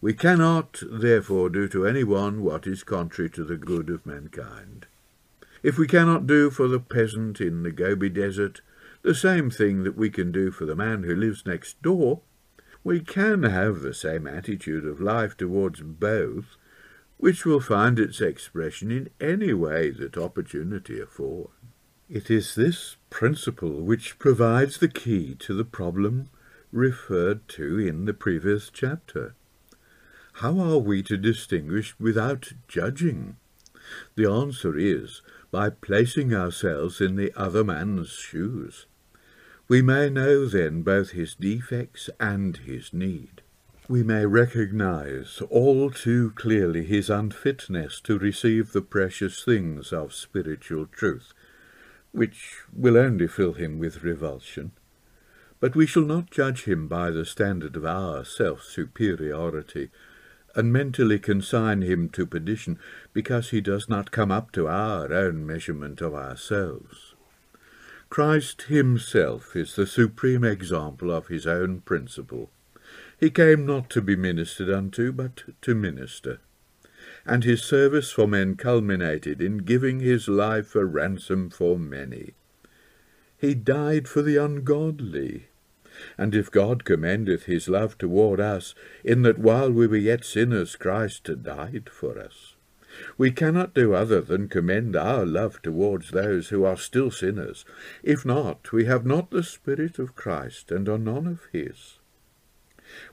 [0.02, 4.88] We cannot, therefore, do to any one what is contrary to the good of mankind.
[5.62, 8.62] If we cannot do for the peasant in the Gobi Desert
[9.04, 12.22] the same thing that we can do for the man who lives next door,
[12.84, 16.58] we can have the same attitude of life towards both,
[17.18, 21.54] which will find its expression in any way that opportunity affords.
[22.10, 26.30] It is this principle which provides the key to the problem
[26.72, 29.36] referred to in the previous chapter.
[30.42, 33.36] How are we to distinguish without judging?
[34.16, 35.22] The answer is
[35.52, 38.88] by placing ourselves in the other man's shoes.
[39.68, 43.44] We may know then both his defects and his need.
[43.88, 50.88] We may recognize all too clearly his unfitness to receive the precious things of spiritual
[50.88, 51.34] truth,
[52.14, 54.72] which will only fill him with revulsion.
[55.60, 59.92] But we shall not judge him by the standard of our self-superiority,
[60.56, 62.80] and mentally consign him to perdition
[63.14, 67.16] because he does not come up to our own measurement of ourselves.
[68.10, 72.50] Christ himself is the supreme example of his own principle.
[73.18, 76.40] He came not to be ministered unto, but to minister.
[77.26, 82.34] And his service for men culminated in giving his life a ransom for many.
[83.38, 85.48] He died for the ungodly,
[86.18, 88.74] and if God commendeth his love toward us,
[89.04, 92.56] in that while we were yet sinners Christ died for us,
[93.18, 97.66] we cannot do other than commend our love towards those who are still sinners.
[98.04, 102.00] If not, we have not the Spirit of Christ, and are none of his.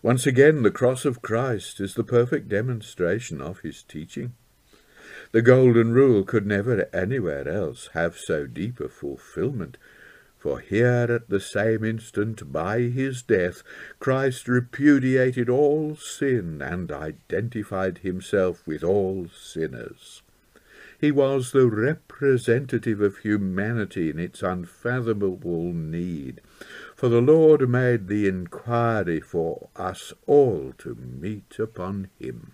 [0.03, 4.35] Once again, the cross of Christ is the perfect demonstration of his teaching.
[5.31, 9.79] The Golden Rule could never anywhere else have so deep a fulfilment
[10.39, 13.63] for here at the same instant, by his death,
[13.99, 20.23] Christ repudiated all sin and identified himself with all sinners.
[21.01, 26.41] He was the representative of humanity in its unfathomable need,
[26.97, 32.53] for the Lord made the inquiry for us all to meet upon him.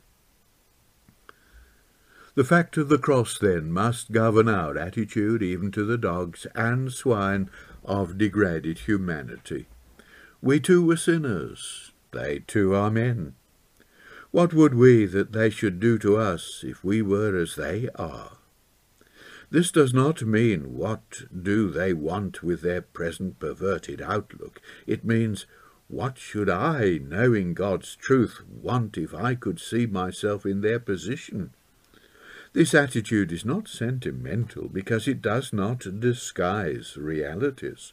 [2.34, 6.92] The fact of the cross, then, must govern our attitude even to the dogs and
[6.92, 7.48] swine
[7.84, 9.66] of degraded humanity.
[10.40, 13.34] We too were sinners, they too are men.
[14.30, 18.32] What would we that they should do to us if we were as they are?
[19.50, 24.60] This does not mean what do they want with their present perverted outlook.
[24.86, 25.46] It means
[25.86, 31.54] what should I, knowing God's truth, want if I could see myself in their position?
[32.54, 37.92] This attitude is not sentimental because it does not disguise realities.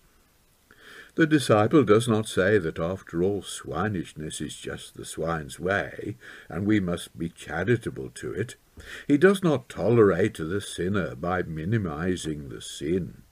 [1.15, 6.15] The disciple does not say that after all swinishness is just the swine's way,
[6.47, 8.55] and we must be charitable to it.
[9.07, 13.23] He does not tolerate the sinner by minimizing the sin.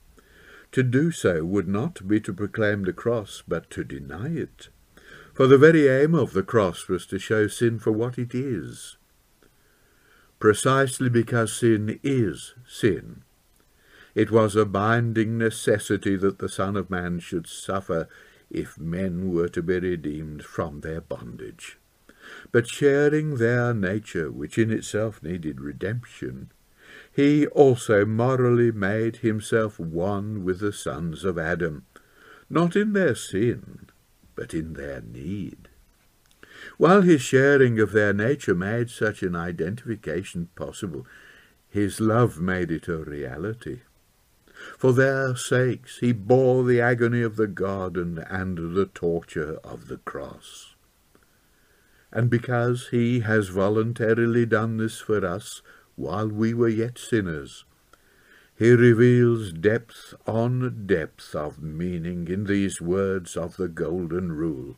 [0.72, 4.68] To do so would not be to proclaim the cross, but to deny it.
[5.32, 8.96] For the very aim of the cross was to show sin for what it is,
[10.40, 13.22] precisely because sin is sin.
[14.14, 18.08] It was a binding necessity that the Son of Man should suffer
[18.50, 21.78] if men were to be redeemed from their bondage.
[22.50, 26.50] But sharing their nature, which in itself needed redemption,
[27.12, 31.86] he also morally made himself one with the sons of Adam,
[32.48, 33.88] not in their sin,
[34.34, 35.69] but in their need.
[36.78, 41.06] While his sharing of their nature made such an identification possible,
[41.68, 43.80] his love made it a reality.
[44.78, 49.98] For their sakes he bore the agony of the garden and the torture of the
[49.98, 50.74] cross.
[52.12, 55.62] and because he has voluntarily done this for us
[55.96, 57.64] while we were yet sinners,
[58.56, 64.76] he reveals depth on depth of meaning in these words of the Golden Rule.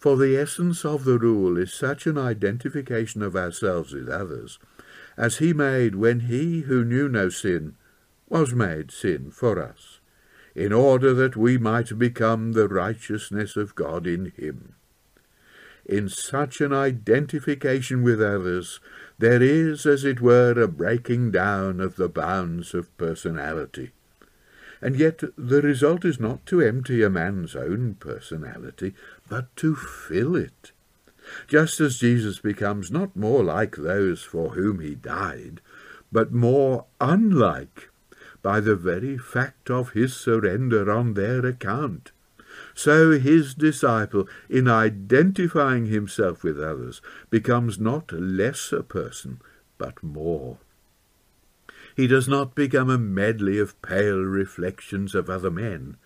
[0.00, 4.58] For the essence of the rule is such an identification of ourselves with others
[5.18, 7.74] as he made when he who knew no sin
[8.30, 10.00] was made sin for us,
[10.54, 14.74] in order that we might become the righteousness of God in him.
[15.84, 18.80] In such an identification with others,
[19.18, 23.90] there is, as it were, a breaking down of the bounds of personality.
[24.80, 28.94] And yet the result is not to empty a man's own personality,
[29.30, 30.72] but to fill it.
[31.46, 35.60] Just as Jesus becomes not more like those for whom he died,
[36.10, 37.88] but more unlike
[38.42, 42.10] by the very fact of his surrender on their account.
[42.74, 47.00] So his disciple, in identifying himself with others,
[47.30, 49.40] becomes not less a person,
[49.78, 50.58] but more.
[51.94, 55.96] He does not become a medley of pale reflections of other men,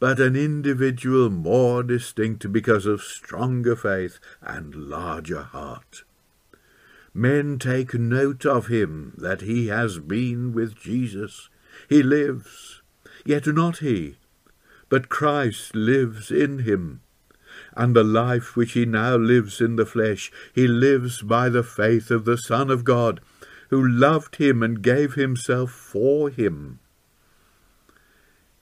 [0.00, 6.04] but an individual more distinct because of stronger faith and larger heart.
[7.12, 11.48] Men take note of him that he has been with Jesus.
[11.88, 12.82] He lives,
[13.24, 14.16] yet not he,
[14.88, 17.00] but Christ lives in him.
[17.76, 22.10] And the life which he now lives in the flesh, he lives by the faith
[22.10, 23.20] of the Son of God,
[23.70, 26.78] who loved him and gave himself for him.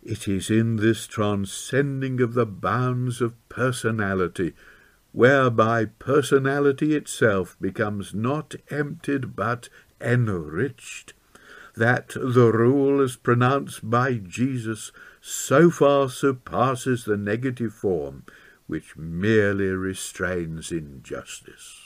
[0.08, 4.54] It is in this transcending of the bounds of personality,
[5.10, 9.68] whereby personality itself becomes not emptied but
[10.00, 11.12] enriched,
[11.74, 18.22] that the rule as pronounced by Jesus so far surpasses the negative form
[18.68, 21.85] which merely restrains injustice.